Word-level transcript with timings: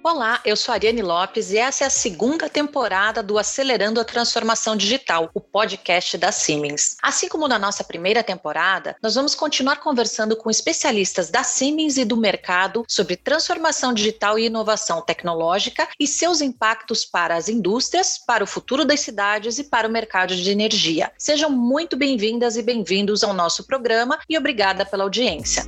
Olá, 0.00 0.40
eu 0.44 0.56
sou 0.56 0.72
Ariane 0.72 1.02
Lopes 1.02 1.50
e 1.50 1.58
essa 1.58 1.82
é 1.82 1.86
a 1.88 1.90
segunda 1.90 2.48
temporada 2.48 3.20
do 3.20 3.36
Acelerando 3.36 4.00
a 4.00 4.04
Transformação 4.04 4.76
Digital, 4.76 5.28
o 5.34 5.40
podcast 5.40 6.16
da 6.16 6.30
Siemens. 6.30 6.96
Assim 7.02 7.28
como 7.28 7.48
na 7.48 7.58
nossa 7.58 7.82
primeira 7.82 8.22
temporada, 8.22 8.96
nós 9.02 9.16
vamos 9.16 9.34
continuar 9.34 9.76
conversando 9.80 10.36
com 10.36 10.48
especialistas 10.48 11.30
da 11.30 11.42
Siemens 11.42 11.98
e 11.98 12.04
do 12.04 12.16
mercado 12.16 12.84
sobre 12.86 13.16
transformação 13.16 13.92
digital 13.92 14.38
e 14.38 14.46
inovação 14.46 15.02
tecnológica 15.02 15.88
e 15.98 16.06
seus 16.06 16.40
impactos 16.40 17.04
para 17.04 17.34
as 17.34 17.48
indústrias, 17.48 18.18
para 18.18 18.44
o 18.44 18.46
futuro 18.46 18.84
das 18.84 19.00
cidades 19.00 19.58
e 19.58 19.64
para 19.64 19.88
o 19.88 19.92
mercado 19.92 20.34
de 20.34 20.48
energia. 20.48 21.10
Sejam 21.18 21.50
muito 21.50 21.96
bem-vindas 21.96 22.56
e 22.56 22.62
bem-vindos 22.62 23.24
ao 23.24 23.34
nosso 23.34 23.64
programa 23.64 24.20
e 24.28 24.38
obrigada 24.38 24.86
pela 24.86 25.02
audiência. 25.02 25.64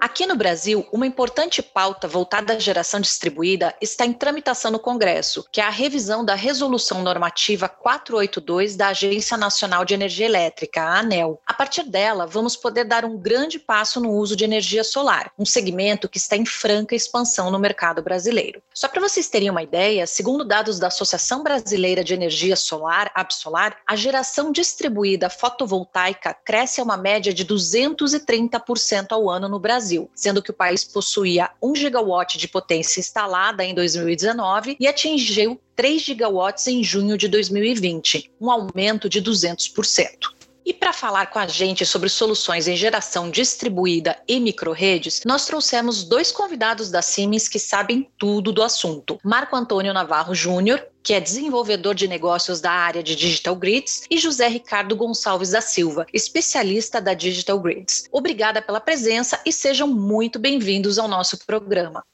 Aqui 0.00 0.26
no 0.26 0.36
Brasil, 0.36 0.86
uma 0.92 1.08
importante 1.08 1.60
pauta 1.60 2.06
voltada 2.06 2.52
à 2.52 2.58
geração 2.58 3.00
distribuída 3.00 3.74
está 3.80 4.06
em 4.06 4.12
tramitação 4.12 4.70
no 4.70 4.78
Congresso, 4.78 5.44
que 5.50 5.60
é 5.60 5.64
a 5.64 5.70
revisão 5.70 6.24
da 6.24 6.36
Resolução 6.36 7.02
Normativa 7.02 7.68
482 7.68 8.76
da 8.76 8.88
Agência 8.88 9.36
Nacional 9.36 9.84
de 9.84 9.94
Energia 9.94 10.26
Elétrica, 10.26 10.82
a 10.82 11.00
ANEL. 11.00 11.40
A 11.44 11.52
partir 11.52 11.82
dela, 11.82 12.26
vamos 12.26 12.54
poder 12.56 12.84
dar 12.84 13.04
um 13.04 13.18
grande 13.18 13.58
passo 13.58 14.00
no 14.00 14.12
uso 14.12 14.36
de 14.36 14.44
energia 14.44 14.84
solar, 14.84 15.32
um 15.36 15.44
segmento 15.44 16.08
que 16.08 16.18
está 16.18 16.36
em 16.36 16.46
franca 16.46 16.94
expansão 16.94 17.50
no 17.50 17.58
mercado 17.58 18.00
brasileiro. 18.00 18.62
Só 18.72 18.86
para 18.86 19.00
vocês 19.00 19.28
terem 19.28 19.50
uma 19.50 19.64
ideia, 19.64 20.06
segundo 20.06 20.44
dados 20.44 20.78
da 20.78 20.86
Associação 20.86 21.42
Brasileira 21.42 22.04
de 22.04 22.14
Energia 22.14 22.54
Solar, 22.54 23.10
ABSolar, 23.16 23.78
a 23.84 23.96
geração 23.96 24.52
distribuída 24.52 25.28
fotovoltaica 25.28 26.36
cresce 26.44 26.80
a 26.80 26.84
uma 26.84 26.96
média 26.96 27.34
de 27.34 27.44
230% 27.44 29.08
ao 29.10 29.28
ano 29.28 29.48
no 29.48 29.58
Brasil 29.58 29.87
sendo 30.14 30.42
que 30.42 30.50
o 30.50 30.54
país 30.54 30.84
possuía 30.84 31.50
1 31.62 31.74
gigawatt 31.74 32.36
de 32.36 32.48
potência 32.48 33.00
instalada 33.00 33.64
em 33.64 33.74
2019 33.74 34.76
e 34.78 34.86
atingiu 34.86 35.60
3 35.76 36.02
gigawatts 36.02 36.66
em 36.66 36.82
junho 36.82 37.16
de 37.16 37.28
2020, 37.28 38.32
um 38.40 38.50
aumento 38.50 39.08
de 39.08 39.22
200%. 39.22 40.38
E 40.68 40.74
para 40.74 40.92
falar 40.92 41.30
com 41.30 41.38
a 41.38 41.46
gente 41.46 41.86
sobre 41.86 42.10
soluções 42.10 42.68
em 42.68 42.76
geração 42.76 43.30
distribuída 43.30 44.20
e 44.28 44.38
microredes, 44.38 45.22
nós 45.24 45.46
trouxemos 45.46 46.04
dois 46.04 46.30
convidados 46.30 46.90
da 46.90 47.00
Siemens 47.00 47.48
que 47.48 47.58
sabem 47.58 48.06
tudo 48.18 48.52
do 48.52 48.62
assunto. 48.62 49.18
Marco 49.24 49.56
Antônio 49.56 49.94
Navarro 49.94 50.34
Júnior, 50.34 50.86
que 51.08 51.14
é 51.14 51.20
desenvolvedor 51.20 51.94
de 51.94 52.06
negócios 52.06 52.60
da 52.60 52.70
área 52.70 53.02
de 53.02 53.16
Digital 53.16 53.56
Grids, 53.56 54.06
e 54.10 54.18
José 54.18 54.46
Ricardo 54.46 54.94
Gonçalves 54.94 55.52
da 55.52 55.62
Silva, 55.62 56.06
especialista 56.12 57.00
da 57.00 57.14
Digital 57.14 57.58
Grids. 57.58 58.06
Obrigada 58.12 58.60
pela 58.60 58.78
presença 58.78 59.40
e 59.46 59.50
sejam 59.50 59.88
muito 59.88 60.38
bem-vindos 60.38 60.98
ao 60.98 61.08
nosso 61.08 61.46
programa. 61.46 62.04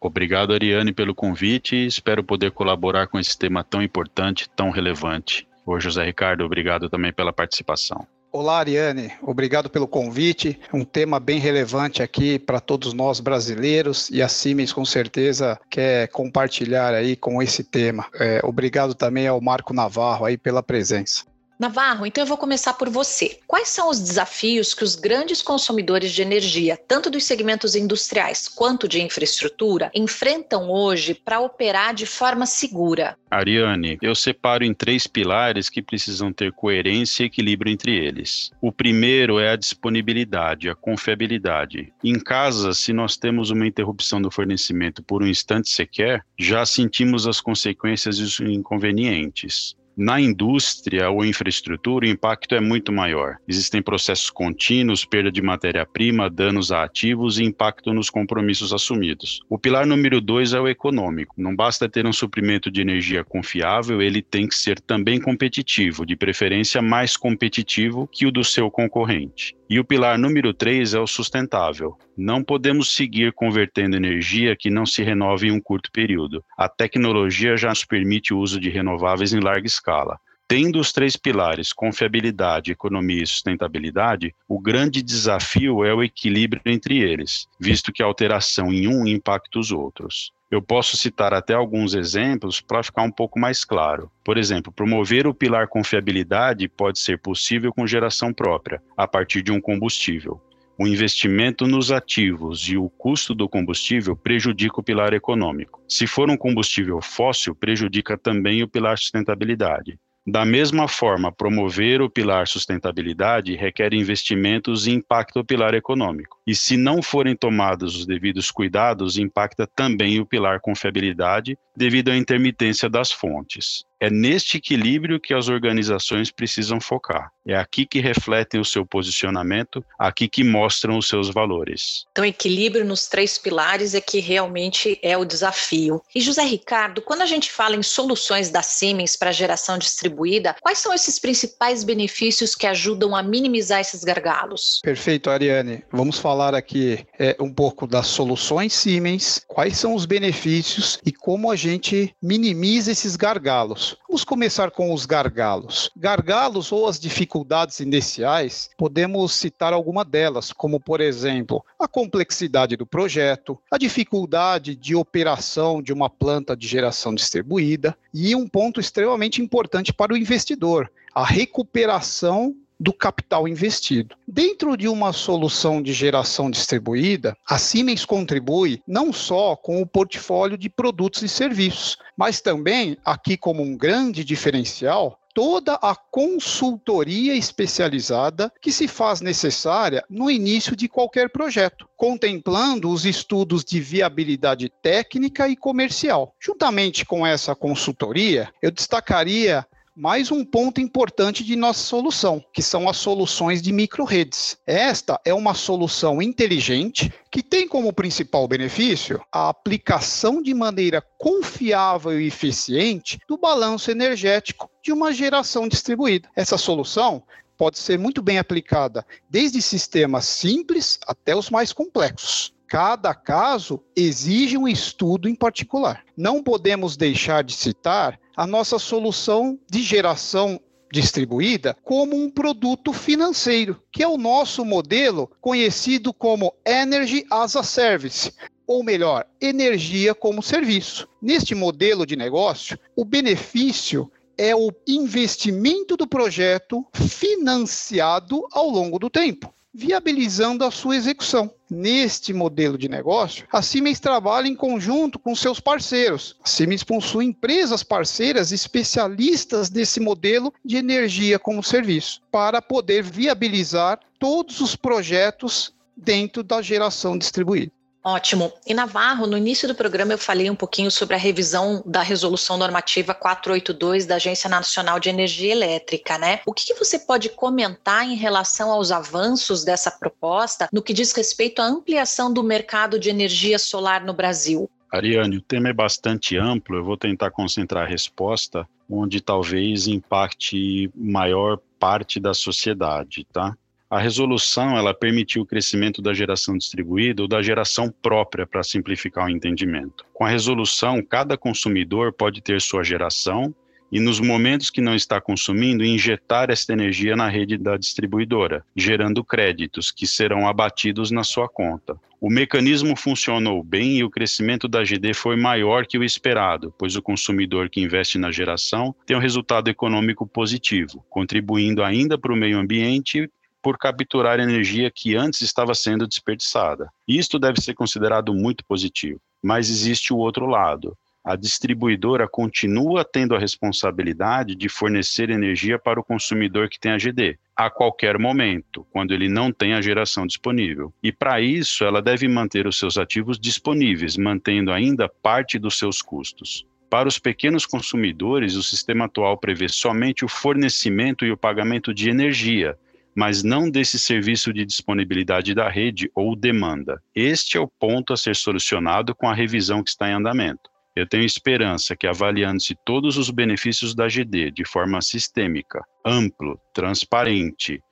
Obrigado, 0.00 0.52
Ariane, 0.52 0.92
pelo 0.92 1.16
convite 1.16 1.74
e 1.74 1.86
espero 1.86 2.22
poder 2.22 2.52
colaborar 2.52 3.08
com 3.08 3.18
esse 3.18 3.36
tema 3.36 3.64
tão 3.64 3.82
importante, 3.82 4.48
tão 4.50 4.70
relevante. 4.70 5.44
Ô 5.66 5.80
José 5.80 6.04
Ricardo, 6.04 6.44
obrigado 6.44 6.88
também 6.88 7.12
pela 7.12 7.32
participação. 7.32 8.06
Olá, 8.40 8.60
Ariane. 8.60 9.10
Obrigado 9.20 9.68
pelo 9.68 9.88
convite. 9.88 10.60
Um 10.72 10.84
tema 10.84 11.18
bem 11.18 11.40
relevante 11.40 12.04
aqui 12.04 12.38
para 12.38 12.60
todos 12.60 12.92
nós 12.92 13.18
brasileiros 13.18 14.08
e 14.10 14.22
a 14.22 14.28
Siemens 14.28 14.72
com 14.72 14.84
certeza 14.84 15.58
quer 15.68 16.06
compartilhar 16.06 16.94
aí 16.94 17.16
com 17.16 17.42
esse 17.42 17.64
tema. 17.64 18.06
É, 18.14 18.40
obrigado 18.44 18.94
também 18.94 19.26
ao 19.26 19.40
Marco 19.40 19.74
Navarro 19.74 20.24
aí 20.24 20.38
pela 20.38 20.62
presença. 20.62 21.24
Navarro, 21.58 22.06
então 22.06 22.22
eu 22.22 22.28
vou 22.28 22.36
começar 22.36 22.74
por 22.74 22.88
você. 22.88 23.40
Quais 23.44 23.68
são 23.68 23.90
os 23.90 23.98
desafios 23.98 24.72
que 24.72 24.84
os 24.84 24.94
grandes 24.94 25.42
consumidores 25.42 26.12
de 26.12 26.22
energia, 26.22 26.76
tanto 26.76 27.10
dos 27.10 27.24
segmentos 27.24 27.74
industriais 27.74 28.46
quanto 28.46 28.86
de 28.86 29.02
infraestrutura, 29.02 29.90
enfrentam 29.92 30.70
hoje 30.70 31.14
para 31.14 31.40
operar 31.40 31.94
de 31.94 32.06
forma 32.06 32.46
segura? 32.46 33.16
Ariane, 33.28 33.98
eu 34.00 34.14
separo 34.14 34.64
em 34.64 34.72
três 34.72 35.08
pilares 35.08 35.68
que 35.68 35.82
precisam 35.82 36.32
ter 36.32 36.52
coerência 36.52 37.24
e 37.24 37.26
equilíbrio 37.26 37.72
entre 37.72 37.92
eles. 37.92 38.52
O 38.62 38.70
primeiro 38.70 39.40
é 39.40 39.50
a 39.50 39.56
disponibilidade, 39.56 40.70
a 40.70 40.76
confiabilidade. 40.76 41.92
Em 42.04 42.20
casa, 42.20 42.72
se 42.72 42.92
nós 42.92 43.16
temos 43.16 43.50
uma 43.50 43.66
interrupção 43.66 44.22
do 44.22 44.30
fornecimento 44.30 45.02
por 45.02 45.24
um 45.24 45.26
instante 45.26 45.68
sequer, 45.68 46.24
já 46.38 46.64
sentimos 46.64 47.26
as 47.26 47.40
consequências 47.40 48.18
e 48.18 48.22
os 48.22 48.38
inconvenientes. 48.38 49.76
Na 50.00 50.20
indústria 50.20 51.10
ou 51.10 51.24
infraestrutura, 51.24 52.06
o 52.06 52.08
impacto 52.08 52.54
é 52.54 52.60
muito 52.60 52.92
maior. 52.92 53.38
Existem 53.48 53.82
processos 53.82 54.30
contínuos, 54.30 55.04
perda 55.04 55.32
de 55.32 55.42
matéria-prima, 55.42 56.30
danos 56.30 56.70
a 56.70 56.84
ativos 56.84 57.40
e 57.40 57.42
impacto 57.42 57.92
nos 57.92 58.08
compromissos 58.08 58.72
assumidos. 58.72 59.40
O 59.50 59.58
pilar 59.58 59.84
número 59.84 60.20
dois 60.20 60.52
é 60.52 60.60
o 60.60 60.68
econômico. 60.68 61.34
Não 61.36 61.56
basta 61.56 61.88
ter 61.88 62.06
um 62.06 62.12
suprimento 62.12 62.70
de 62.70 62.80
energia 62.80 63.24
confiável, 63.24 64.00
ele 64.00 64.22
tem 64.22 64.46
que 64.46 64.54
ser 64.54 64.78
também 64.78 65.20
competitivo, 65.20 66.06
de 66.06 66.14
preferência 66.14 66.80
mais 66.80 67.16
competitivo 67.16 68.06
que 68.06 68.24
o 68.24 68.30
do 68.30 68.44
seu 68.44 68.70
concorrente. 68.70 69.57
E 69.70 69.78
o 69.78 69.84
pilar 69.84 70.18
número 70.18 70.54
3 70.54 70.94
é 70.94 70.98
o 70.98 71.06
sustentável. 71.06 71.98
Não 72.16 72.42
podemos 72.42 72.94
seguir 72.94 73.34
convertendo 73.34 73.96
energia 73.96 74.56
que 74.56 74.70
não 74.70 74.86
se 74.86 75.02
renove 75.02 75.48
em 75.48 75.50
um 75.50 75.60
curto 75.60 75.92
período. 75.92 76.42
A 76.56 76.70
tecnologia 76.70 77.54
já 77.54 77.68
nos 77.68 77.84
permite 77.84 78.32
o 78.32 78.38
uso 78.38 78.58
de 78.58 78.70
renováveis 78.70 79.34
em 79.34 79.40
larga 79.40 79.66
escala. 79.66 80.18
Tendo 80.50 80.80
os 80.80 80.92
três 80.92 81.14
pilares, 81.14 81.74
confiabilidade, 81.74 82.72
economia 82.72 83.22
e 83.22 83.26
sustentabilidade, 83.26 84.34
o 84.48 84.58
grande 84.58 85.02
desafio 85.02 85.84
é 85.84 85.92
o 85.92 86.02
equilíbrio 86.02 86.62
entre 86.64 86.96
eles, 86.96 87.46
visto 87.60 87.92
que 87.92 88.02
a 88.02 88.06
alteração 88.06 88.72
em 88.72 88.88
um 88.88 89.06
impacta 89.06 89.58
os 89.58 89.70
outros. 89.70 90.32
Eu 90.50 90.62
posso 90.62 90.96
citar 90.96 91.34
até 91.34 91.52
alguns 91.52 91.92
exemplos 91.92 92.62
para 92.62 92.82
ficar 92.82 93.02
um 93.02 93.10
pouco 93.10 93.38
mais 93.38 93.62
claro. 93.62 94.10
Por 94.24 94.38
exemplo, 94.38 94.72
promover 94.72 95.26
o 95.26 95.34
pilar 95.34 95.68
confiabilidade 95.68 96.66
pode 96.66 96.98
ser 96.98 97.18
possível 97.20 97.70
com 97.70 97.86
geração 97.86 98.32
própria, 98.32 98.80
a 98.96 99.06
partir 99.06 99.42
de 99.42 99.52
um 99.52 99.60
combustível. 99.60 100.40
O 100.78 100.86
investimento 100.86 101.66
nos 101.66 101.92
ativos 101.92 102.66
e 102.70 102.78
o 102.78 102.88
custo 102.88 103.34
do 103.34 103.50
combustível 103.50 104.16
prejudica 104.16 104.80
o 104.80 104.82
pilar 104.82 105.12
econômico. 105.12 105.82
Se 105.86 106.06
for 106.06 106.30
um 106.30 106.38
combustível 106.38 107.02
fóssil, 107.02 107.54
prejudica 107.54 108.16
também 108.16 108.62
o 108.62 108.68
pilar 108.68 108.96
sustentabilidade. 108.96 109.98
Da 110.30 110.44
mesma 110.44 110.86
forma, 110.86 111.32
promover 111.32 112.02
o 112.02 112.10
pilar 112.10 112.46
sustentabilidade 112.46 113.56
requer 113.56 113.94
investimentos 113.94 114.86
e 114.86 114.90
impacta 114.90 115.40
o 115.40 115.44
pilar 115.44 115.72
econômico. 115.72 116.37
E 116.48 116.54
se 116.54 116.78
não 116.78 117.02
forem 117.02 117.36
tomados 117.36 117.94
os 117.94 118.06
devidos 118.06 118.50
cuidados, 118.50 119.18
impacta 119.18 119.66
também 119.66 120.18
o 120.18 120.24
pilar 120.24 120.60
confiabilidade 120.60 121.58
devido 121.76 122.08
à 122.08 122.16
intermitência 122.16 122.88
das 122.88 123.12
fontes. 123.12 123.84
É 124.00 124.08
neste 124.08 124.56
equilíbrio 124.56 125.20
que 125.20 125.34
as 125.34 125.48
organizações 125.48 126.30
precisam 126.30 126.80
focar. 126.80 127.30
É 127.46 127.56
aqui 127.56 127.84
que 127.84 128.00
refletem 128.00 128.60
o 128.60 128.64
seu 128.64 128.86
posicionamento, 128.86 129.84
aqui 129.98 130.28
que 130.28 130.44
mostram 130.44 130.96
os 130.96 131.08
seus 131.08 131.28
valores. 131.28 132.04
Então, 132.12 132.24
equilíbrio 132.24 132.84
nos 132.84 133.08
três 133.08 133.36
pilares 133.38 133.94
é 133.94 134.00
que 134.00 134.20
realmente 134.20 134.98
é 135.02 135.16
o 135.16 135.24
desafio. 135.24 136.00
E 136.14 136.20
José 136.20 136.42
Ricardo, 136.42 137.02
quando 137.02 137.22
a 137.22 137.26
gente 137.26 137.50
fala 137.50 137.74
em 137.74 137.82
soluções 137.82 138.50
da 138.50 138.62
Siemens 138.62 139.16
para 139.16 139.32
geração 139.32 139.78
distribuída, 139.78 140.54
quais 140.60 140.78
são 140.78 140.94
esses 140.94 141.18
principais 141.18 141.82
benefícios 141.82 142.54
que 142.54 142.68
ajudam 142.68 143.16
a 143.16 143.22
minimizar 143.22 143.80
esses 143.80 144.04
gargalos? 144.04 144.80
Perfeito, 144.82 145.28
Ariane. 145.28 145.82
Vamos 145.90 146.18
falar 146.20 146.37
aqui 146.54 147.06
é, 147.18 147.36
um 147.40 147.52
pouco 147.52 147.86
das 147.86 148.06
soluções 148.06 148.72
Siemens, 148.72 149.42
quais 149.46 149.76
são 149.76 149.94
os 149.94 150.06
benefícios 150.06 150.98
e 151.04 151.12
como 151.12 151.50
a 151.50 151.56
gente 151.56 152.14
minimiza 152.22 152.92
esses 152.92 153.16
gargalos. 153.16 153.96
Vamos 154.08 154.24
começar 154.24 154.70
com 154.70 154.92
os 154.92 155.04
gargalos. 155.04 155.90
Gargalos 155.96 156.70
ou 156.70 156.86
as 156.86 157.00
dificuldades 157.00 157.80
iniciais, 157.80 158.70
podemos 158.76 159.32
citar 159.32 159.72
alguma 159.72 160.04
delas, 160.04 160.52
como 160.52 160.78
por 160.78 161.00
exemplo, 161.00 161.64
a 161.78 161.88
complexidade 161.88 162.76
do 162.76 162.86
projeto, 162.86 163.58
a 163.70 163.76
dificuldade 163.76 164.76
de 164.76 164.94
operação 164.94 165.82
de 165.82 165.92
uma 165.92 166.08
planta 166.08 166.56
de 166.56 166.68
geração 166.68 167.14
distribuída 167.14 167.96
e 168.14 168.34
um 168.34 168.46
ponto 168.46 168.80
extremamente 168.80 169.42
importante 169.42 169.92
para 169.92 170.12
o 170.12 170.16
investidor, 170.16 170.90
a 171.14 171.24
recuperação 171.24 172.54
do 172.78 172.92
capital 172.92 173.48
investido. 173.48 174.16
Dentro 174.26 174.76
de 174.76 174.88
uma 174.88 175.12
solução 175.12 175.82
de 175.82 175.92
geração 175.92 176.50
distribuída, 176.50 177.36
a 177.46 177.58
Siemens 177.58 178.04
contribui 178.04 178.82
não 178.86 179.12
só 179.12 179.56
com 179.56 179.82
o 179.82 179.86
portfólio 179.86 180.56
de 180.56 180.68
produtos 180.68 181.22
e 181.22 181.28
serviços, 181.28 181.96
mas 182.16 182.40
também, 182.40 182.96
aqui 183.04 183.36
como 183.36 183.62
um 183.62 183.76
grande 183.76 184.24
diferencial, 184.24 185.18
toda 185.38 185.74
a 185.74 185.94
consultoria 185.94 187.32
especializada 187.36 188.52
que 188.60 188.72
se 188.72 188.88
faz 188.88 189.20
necessária 189.20 190.04
no 190.10 190.28
início 190.28 190.74
de 190.74 190.88
qualquer 190.88 191.30
projeto, 191.30 191.88
contemplando 191.96 192.90
os 192.90 193.04
estudos 193.04 193.64
de 193.64 193.78
viabilidade 193.80 194.68
técnica 194.82 195.48
e 195.48 195.56
comercial. 195.56 196.34
Juntamente 196.40 197.06
com 197.06 197.24
essa 197.24 197.54
consultoria, 197.54 198.52
eu 198.60 198.72
destacaria 198.72 199.64
mais 199.98 200.30
um 200.30 200.44
ponto 200.44 200.80
importante 200.80 201.42
de 201.42 201.56
nossa 201.56 201.80
solução, 201.80 202.40
que 202.52 202.62
são 202.62 202.88
as 202.88 202.98
soluções 202.98 203.60
de 203.60 203.72
microredes. 203.72 204.56
Esta 204.64 205.20
é 205.24 205.34
uma 205.34 205.54
solução 205.54 206.22
inteligente 206.22 207.12
que 207.32 207.42
tem 207.42 207.66
como 207.66 207.92
principal 207.92 208.46
benefício 208.46 209.20
a 209.32 209.48
aplicação 209.48 210.40
de 210.40 210.54
maneira 210.54 211.02
confiável 211.18 212.20
e 212.20 212.28
eficiente 212.28 213.18
do 213.28 213.36
balanço 213.36 213.90
energético 213.90 214.70
de 214.84 214.92
uma 214.92 215.12
geração 215.12 215.66
distribuída. 215.66 216.28
Essa 216.36 216.56
solução 216.56 217.24
pode 217.56 217.76
ser 217.80 217.98
muito 217.98 218.22
bem 218.22 218.38
aplicada 218.38 219.04
desde 219.28 219.60
sistemas 219.60 220.26
simples 220.26 221.00
até 221.08 221.34
os 221.34 221.50
mais 221.50 221.72
complexos. 221.72 222.54
Cada 222.68 223.12
caso 223.14 223.82
exige 223.96 224.56
um 224.56 224.68
estudo 224.68 225.28
em 225.28 225.34
particular. 225.34 226.04
Não 226.16 226.40
podemos 226.40 226.96
deixar 226.96 227.42
de 227.42 227.54
citar 227.54 228.16
a 228.38 228.46
nossa 228.46 228.78
solução 228.78 229.58
de 229.68 229.82
geração 229.82 230.60
distribuída 230.92 231.76
como 231.82 232.14
um 232.14 232.30
produto 232.30 232.92
financeiro, 232.92 233.82
que 233.90 234.00
é 234.00 234.06
o 234.06 234.16
nosso 234.16 234.64
modelo 234.64 235.28
conhecido 235.40 236.14
como 236.14 236.54
Energy 236.64 237.26
as 237.28 237.56
a 237.56 237.64
Service, 237.64 238.32
ou 238.64 238.84
melhor, 238.84 239.26
energia 239.40 240.14
como 240.14 240.40
serviço. 240.40 241.08
Neste 241.20 241.52
modelo 241.52 242.06
de 242.06 242.14
negócio, 242.14 242.78
o 242.94 243.04
benefício 243.04 244.08
é 244.38 244.54
o 244.54 244.70
investimento 244.86 245.96
do 245.96 246.06
projeto 246.06 246.86
financiado 246.94 248.46
ao 248.52 248.70
longo 248.70 249.00
do 249.00 249.10
tempo 249.10 249.52
viabilizando 249.78 250.64
a 250.64 250.72
sua 250.72 250.96
execução. 250.96 251.48
Neste 251.70 252.32
modelo 252.32 252.76
de 252.76 252.88
negócio, 252.88 253.46
a 253.52 253.62
Siemens 253.62 254.00
trabalha 254.00 254.48
em 254.48 254.54
conjunto 254.56 255.20
com 255.20 255.36
seus 255.36 255.60
parceiros. 255.60 256.34
A 256.42 256.48
Siemens 256.48 256.82
possui 256.82 257.26
empresas 257.26 257.84
parceiras 257.84 258.50
especialistas 258.50 259.70
desse 259.70 260.00
modelo 260.00 260.52
de 260.64 260.76
energia 260.76 261.38
como 261.38 261.62
serviço, 261.62 262.20
para 262.28 262.60
poder 262.60 263.04
viabilizar 263.04 264.00
todos 264.18 264.60
os 264.60 264.74
projetos 264.74 265.72
dentro 265.96 266.42
da 266.42 266.60
geração 266.60 267.16
distribuída. 267.16 267.70
Ótimo. 268.08 268.50
E 268.66 268.72
Navarro, 268.72 269.26
no 269.26 269.36
início 269.36 269.68
do 269.68 269.74
programa 269.74 270.14
eu 270.14 270.18
falei 270.18 270.48
um 270.48 270.54
pouquinho 270.54 270.90
sobre 270.90 271.14
a 271.14 271.18
revisão 271.18 271.82
da 271.84 272.00
resolução 272.00 272.56
normativa 272.56 273.12
482 273.12 274.06
da 274.06 274.14
Agência 274.14 274.48
Nacional 274.48 274.98
de 274.98 275.10
Energia 275.10 275.52
Elétrica, 275.52 276.16
né? 276.16 276.40
O 276.46 276.54
que, 276.54 276.72
você 276.72 276.98
pode 276.98 277.28
comentar 277.28 278.08
em 278.08 278.14
relação 278.14 278.70
aos 278.70 278.90
avanços 278.90 279.62
dessa 279.62 279.90
proposta 279.90 280.70
no 280.72 280.80
que 280.80 280.94
diz 280.94 281.12
respeito 281.12 281.60
à 281.60 281.66
ampliação 281.66 282.32
do 282.32 282.42
mercado 282.42 282.98
de 282.98 283.10
energia 283.10 283.58
solar 283.58 284.02
no 284.02 284.14
Brasil? 284.14 284.70
Ariane, 284.90 285.36
o 285.36 285.42
tema 285.42 285.68
é 285.68 285.74
bastante 285.74 286.34
amplo, 286.38 286.78
eu 286.78 286.84
vou 286.84 286.96
tentar 286.96 287.30
concentrar 287.30 287.84
a 287.84 287.88
resposta 287.88 288.66
onde 288.88 289.20
talvez 289.20 289.86
impacte 289.86 290.90
maior 290.94 291.58
parte 291.78 292.18
da 292.18 292.32
sociedade, 292.32 293.26
tá? 293.30 293.54
A 293.90 293.98
resolução 293.98 294.76
ela 294.76 294.92
permitiu 294.92 295.40
o 295.40 295.46
crescimento 295.46 296.02
da 296.02 296.12
geração 296.12 296.58
distribuída 296.58 297.22
ou 297.22 297.28
da 297.28 297.40
geração 297.40 297.90
própria 298.02 298.46
para 298.46 298.62
simplificar 298.62 299.26
o 299.26 299.30
entendimento. 299.30 300.04
Com 300.12 300.26
a 300.26 300.28
resolução, 300.28 301.02
cada 301.02 301.38
consumidor 301.38 302.12
pode 302.12 302.42
ter 302.42 302.60
sua 302.60 302.84
geração 302.84 303.54
e 303.90 303.98
nos 303.98 304.20
momentos 304.20 304.68
que 304.68 304.82
não 304.82 304.94
está 304.94 305.22
consumindo, 305.22 305.82
injetar 305.82 306.50
esta 306.50 306.74
energia 306.74 307.16
na 307.16 307.28
rede 307.28 307.56
da 307.56 307.78
distribuidora, 307.78 308.62
gerando 308.76 309.24
créditos 309.24 309.90
que 309.90 310.06
serão 310.06 310.46
abatidos 310.46 311.10
na 311.10 311.24
sua 311.24 311.48
conta. 311.48 311.98
O 312.20 312.28
mecanismo 312.28 312.94
funcionou 312.94 313.62
bem 313.62 313.96
e 313.96 314.04
o 314.04 314.10
crescimento 314.10 314.68
da 314.68 314.84
GD 314.84 315.14
foi 315.14 315.36
maior 315.36 315.86
que 315.86 315.96
o 315.96 316.04
esperado, 316.04 316.74
pois 316.76 316.94
o 316.94 317.00
consumidor 317.00 317.70
que 317.70 317.80
investe 317.80 318.18
na 318.18 318.30
geração 318.30 318.94
tem 319.06 319.16
um 319.16 319.20
resultado 319.20 319.70
econômico 319.70 320.26
positivo, 320.26 321.02
contribuindo 321.08 321.82
ainda 321.82 322.18
para 322.18 322.32
o 322.32 322.36
meio 322.36 322.58
ambiente 322.58 323.30
por 323.62 323.76
capturar 323.78 324.40
energia 324.40 324.90
que 324.90 325.16
antes 325.16 325.40
estava 325.40 325.74
sendo 325.74 326.06
desperdiçada. 326.06 326.88
Isto 327.06 327.38
deve 327.38 327.60
ser 327.60 327.74
considerado 327.74 328.34
muito 328.34 328.64
positivo. 328.64 329.20
Mas 329.42 329.70
existe 329.70 330.12
o 330.12 330.16
outro 330.16 330.46
lado. 330.46 330.96
A 331.24 331.36
distribuidora 331.36 332.26
continua 332.26 333.04
tendo 333.04 333.34
a 333.34 333.38
responsabilidade 333.38 334.54
de 334.54 334.68
fornecer 334.68 335.28
energia 335.28 335.78
para 335.78 336.00
o 336.00 336.04
consumidor 336.04 336.68
que 336.68 336.80
tem 336.80 336.92
a 336.92 336.96
GD, 336.96 337.38
a 337.54 337.68
qualquer 337.68 338.18
momento, 338.18 338.86
quando 338.90 339.12
ele 339.12 339.28
não 339.28 339.52
tem 339.52 339.74
a 339.74 339.82
geração 339.82 340.26
disponível. 340.26 340.92
E 341.02 341.12
para 341.12 341.40
isso, 341.40 341.84
ela 341.84 342.00
deve 342.00 342.26
manter 342.28 342.66
os 342.66 342.78
seus 342.78 342.96
ativos 342.96 343.38
disponíveis, 343.38 344.16
mantendo 344.16 344.72
ainda 344.72 345.08
parte 345.08 345.58
dos 345.58 345.76
seus 345.76 346.00
custos. 346.00 346.64
Para 346.88 347.08
os 347.08 347.18
pequenos 347.18 347.66
consumidores, 347.66 348.54
o 348.54 348.62
sistema 348.62 349.04
atual 349.04 349.36
prevê 349.36 349.68
somente 349.68 350.24
o 350.24 350.28
fornecimento 350.28 351.26
e 351.26 351.30
o 351.30 351.36
pagamento 351.36 351.92
de 351.92 352.08
energia, 352.08 352.78
mas 353.18 353.42
não 353.42 353.68
desse 353.68 353.98
serviço 353.98 354.52
de 354.52 354.64
disponibilidade 354.64 355.52
da 355.52 355.68
rede 355.68 356.08
ou 356.14 356.36
demanda. 356.36 357.02
Este 357.12 357.56
é 357.56 357.60
o 357.60 357.66
ponto 357.66 358.12
a 358.12 358.16
ser 358.16 358.36
solucionado 358.36 359.12
com 359.12 359.28
a 359.28 359.34
revisão 359.34 359.82
que 359.82 359.90
está 359.90 360.08
em 360.08 360.12
andamento. 360.12 360.70
Eu 360.94 361.04
tenho 361.04 361.24
esperança 361.24 361.96
que, 361.96 362.06
avaliando-se 362.06 362.76
todos 362.86 363.16
os 363.16 363.28
benefícios 363.28 363.92
da 363.92 364.06
GD 364.06 364.52
de 364.52 364.64
forma 364.64 365.02
sistêmica, 365.02 365.84
amplo, 366.06 366.60
transparente, 366.72 367.82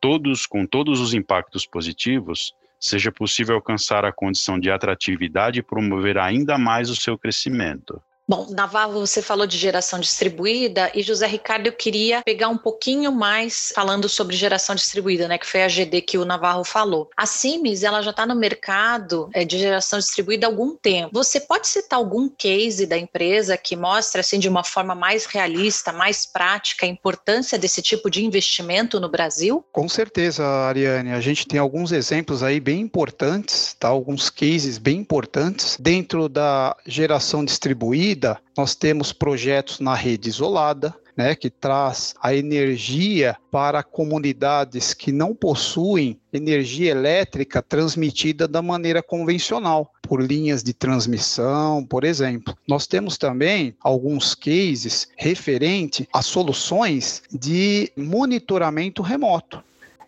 todos 0.00 0.46
com 0.46 0.64
todos 0.64 0.98
os 0.98 1.12
impactos 1.12 1.66
positivos, 1.66 2.54
seja 2.80 3.12
possível 3.12 3.56
alcançar 3.56 4.06
a 4.06 4.12
condição 4.12 4.58
de 4.58 4.70
atratividade 4.70 5.58
e 5.58 5.62
promover 5.62 6.16
ainda 6.16 6.56
mais 6.56 6.88
o 6.88 6.96
seu 6.96 7.18
crescimento. 7.18 8.00
Bom, 8.30 8.46
Navarro, 8.50 9.04
você 9.04 9.20
falou 9.20 9.44
de 9.44 9.58
geração 9.58 9.98
distribuída 9.98 10.88
e 10.94 11.02
José 11.02 11.26
Ricardo, 11.26 11.66
eu 11.66 11.72
queria 11.72 12.22
pegar 12.22 12.46
um 12.46 12.56
pouquinho 12.56 13.10
mais 13.10 13.72
falando 13.74 14.08
sobre 14.08 14.36
geração 14.36 14.72
distribuída, 14.76 15.26
né, 15.26 15.36
que 15.36 15.48
foi 15.48 15.64
a 15.64 15.68
GD 15.68 16.00
que 16.02 16.16
o 16.16 16.24
Navarro 16.24 16.62
falou. 16.62 17.10
A 17.16 17.26
Siemens, 17.26 17.82
ela 17.82 18.00
já 18.02 18.12
está 18.12 18.24
no 18.24 18.36
mercado 18.36 19.28
é, 19.34 19.44
de 19.44 19.58
geração 19.58 19.98
distribuída 19.98 20.46
há 20.46 20.48
algum 20.48 20.76
tempo. 20.76 21.10
Você 21.12 21.40
pode 21.40 21.66
citar 21.66 21.98
algum 21.98 22.28
case 22.28 22.86
da 22.86 22.96
empresa 22.96 23.56
que 23.56 23.74
mostra, 23.74 24.20
assim, 24.20 24.38
de 24.38 24.48
uma 24.48 24.62
forma 24.62 24.94
mais 24.94 25.26
realista, 25.26 25.92
mais 25.92 26.24
prática, 26.24 26.86
a 26.86 26.88
importância 26.88 27.58
desse 27.58 27.82
tipo 27.82 28.08
de 28.08 28.24
investimento 28.24 29.00
no 29.00 29.08
Brasil? 29.08 29.64
Com 29.72 29.88
certeza, 29.88 30.44
Ariane. 30.46 31.10
A 31.10 31.20
gente 31.20 31.48
tem 31.48 31.58
alguns 31.58 31.90
exemplos 31.90 32.44
aí 32.44 32.60
bem 32.60 32.78
importantes, 32.78 33.74
tá? 33.76 33.88
Alguns 33.88 34.30
cases 34.30 34.78
bem 34.78 34.98
importantes 34.98 35.76
dentro 35.80 36.28
da 36.28 36.76
geração 36.86 37.44
distribuída 37.44 38.19
nós 38.56 38.74
temos 38.74 39.12
projetos 39.12 39.80
na 39.80 39.94
rede 39.94 40.28
isolada, 40.28 40.94
né, 41.16 41.34
que 41.34 41.50
traz 41.50 42.14
a 42.22 42.34
energia 42.34 43.36
para 43.50 43.82
comunidades 43.82 44.94
que 44.94 45.12
não 45.12 45.34
possuem 45.34 46.18
energia 46.32 46.92
elétrica 46.92 47.60
transmitida 47.60 48.48
da 48.48 48.62
maneira 48.62 49.02
convencional, 49.02 49.92
por 50.02 50.22
linhas 50.22 50.62
de 50.62 50.72
transmissão, 50.72 51.84
por 51.84 52.04
exemplo. 52.04 52.56
Nós 52.66 52.86
temos 52.86 53.18
também 53.18 53.74
alguns 53.80 54.34
cases 54.34 55.08
referente 55.16 56.08
a 56.12 56.22
soluções 56.22 57.22
de 57.30 57.92
monitoramento 57.96 59.02
remoto 59.02 59.62